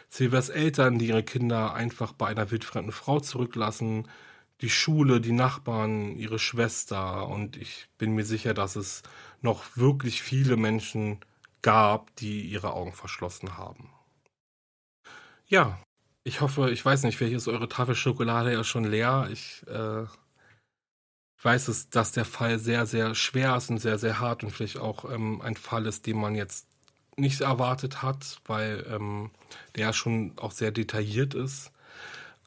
[0.09, 4.07] Silvers Eltern, die ihre Kinder einfach bei einer wildfremden Frau zurücklassen,
[4.61, 9.01] die Schule, die Nachbarn, ihre Schwester und ich bin mir sicher, dass es
[9.41, 11.19] noch wirklich viele Menschen
[11.61, 13.89] gab, die ihre Augen verschlossen haben.
[15.47, 15.81] Ja,
[16.23, 19.29] ich hoffe, ich weiß nicht, vielleicht ist eure Tafel Schokolade ja schon leer.
[19.31, 20.05] Ich, äh,
[21.43, 24.77] weiß es, dass der Fall sehr, sehr schwer ist und sehr, sehr hart und vielleicht
[24.77, 26.67] auch ähm, ein Fall ist, den man jetzt
[27.17, 29.31] nicht erwartet hat, weil ähm,
[29.75, 31.71] der schon auch sehr detailliert ist.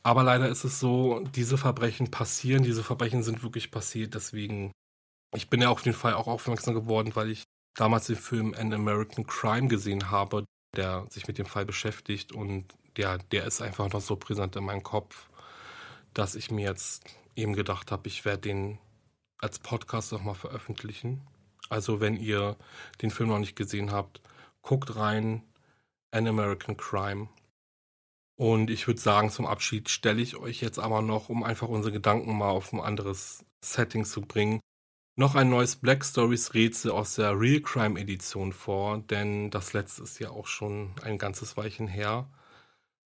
[0.03, 4.15] Aber leider ist es so, diese Verbrechen passieren, diese Verbrechen sind wirklich passiert.
[4.15, 4.73] Deswegen,
[5.35, 7.45] ich bin ja auf den Fall auch aufmerksam geworden, weil ich
[7.77, 10.45] damals den Film An American Crime gesehen habe,
[10.77, 12.67] der sich mit dem Fall beschäftigt und
[12.97, 15.29] der, der ist einfach noch so präsent in meinem Kopf,
[16.13, 17.05] dass ich mir jetzt
[17.37, 18.79] eben gedacht habe, ich werde den
[19.39, 21.27] als Podcast nochmal veröffentlichen.
[21.69, 22.57] Also wenn ihr
[23.03, 24.21] den Film noch nicht gesehen habt,
[24.63, 25.43] guckt rein,
[26.11, 27.29] An American Crime.
[28.37, 31.93] Und ich würde sagen, zum Abschied stelle ich euch jetzt aber noch, um einfach unsere
[31.93, 34.61] Gedanken mal auf ein anderes Setting zu bringen,
[35.17, 40.03] noch ein neues Black Stories Rätsel aus der Real Crime Edition vor, denn das letzte
[40.03, 42.29] ist ja auch schon ein ganzes Weilchen her.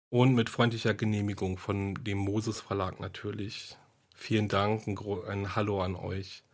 [0.09, 3.77] Und mit freundlicher Genehmigung von dem Moses Verlag natürlich.
[4.15, 4.97] Vielen Dank, ein,
[5.29, 6.45] ein Hallo an euch.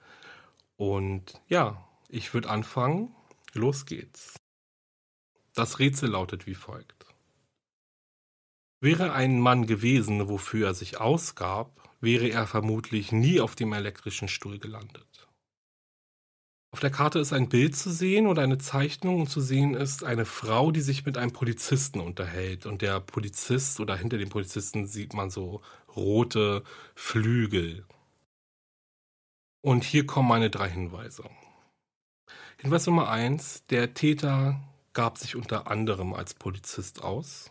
[0.76, 3.14] Und ja, ich würde anfangen.
[3.52, 4.40] Los geht's.
[5.54, 7.06] Das Rätsel lautet wie folgt.
[8.80, 14.28] Wäre ein Mann gewesen, wofür er sich ausgab, wäre er vermutlich nie auf dem elektrischen
[14.28, 15.11] Stuhl gelandet.
[16.72, 20.04] Auf der Karte ist ein Bild zu sehen oder eine Zeichnung und zu sehen ist
[20.04, 22.64] eine Frau, die sich mit einem Polizisten unterhält.
[22.64, 25.60] Und der Polizist oder hinter dem Polizisten sieht man so
[25.94, 26.64] rote
[26.94, 27.84] Flügel.
[29.60, 31.24] Und hier kommen meine drei Hinweise.
[32.56, 34.58] Hinweis Nummer eins: Der Täter
[34.94, 37.50] gab sich unter anderem als Polizist aus.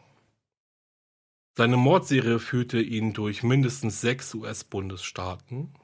[1.56, 5.76] Seine Mordserie führte ihn durch mindestens sechs US-Bundesstaaten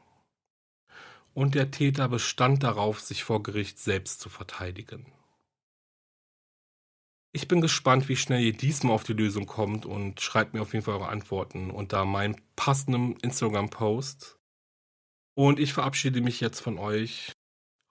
[1.38, 5.06] und der Täter bestand darauf, sich vor Gericht selbst zu verteidigen.
[7.32, 10.74] Ich bin gespannt, wie schnell ihr diesmal auf die Lösung kommt und schreibt mir auf
[10.74, 14.40] jeden Fall eure Antworten unter meinem passenden Instagram-Post.
[15.36, 17.34] Und ich verabschiede mich jetzt von euch.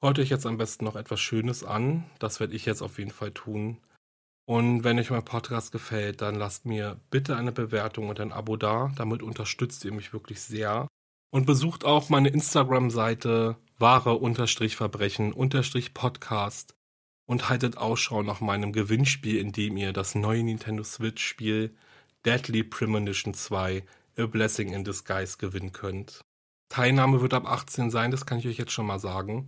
[0.02, 2.10] Hört euch jetzt am besten noch etwas Schönes an.
[2.18, 3.78] Das werde ich jetzt auf jeden Fall tun.
[4.44, 8.56] Und wenn euch mein Podcast gefällt, dann lasst mir bitte eine Bewertung und ein Abo
[8.56, 8.90] da.
[8.96, 10.88] Damit unterstützt ihr mich wirklich sehr.
[11.30, 16.74] Und besucht auch meine Instagram-Seite wahre-verbrechen-podcast
[17.26, 21.74] und haltet Ausschau nach meinem Gewinnspiel, in dem ihr das neue Nintendo Switch-Spiel
[22.24, 23.84] Deadly Premonition 2
[24.18, 26.22] A Blessing in Disguise gewinnen könnt.
[26.68, 29.46] Teilnahme wird ab 18 sein, das kann ich euch jetzt schon mal sagen.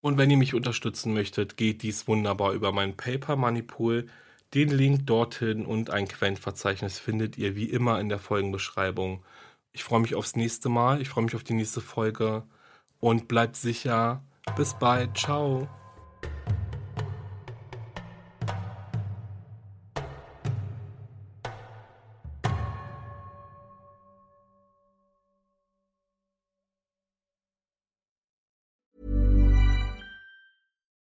[0.00, 4.08] Und wenn ihr mich unterstützen möchtet, geht dies wunderbar über meinen Paper Pool.
[4.54, 9.24] Den Link dorthin und ein Quellenverzeichnis findet ihr wie immer in der Folgenbeschreibung.
[9.76, 11.02] Ich freue mich aufs nächste Mal.
[11.02, 12.44] Ich freue mich auf die nächste Folge.
[12.98, 14.22] Und bleibt sicher.
[14.56, 15.14] Bis bald.
[15.18, 15.68] Ciao.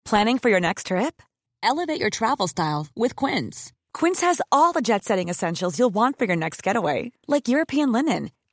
[0.04, 1.22] Planning for your next trip?
[1.62, 3.72] Elevate your travel style with Quince.
[3.94, 7.92] Quince has all the jet setting essentials you'll want for your next getaway, like European
[7.92, 8.30] linen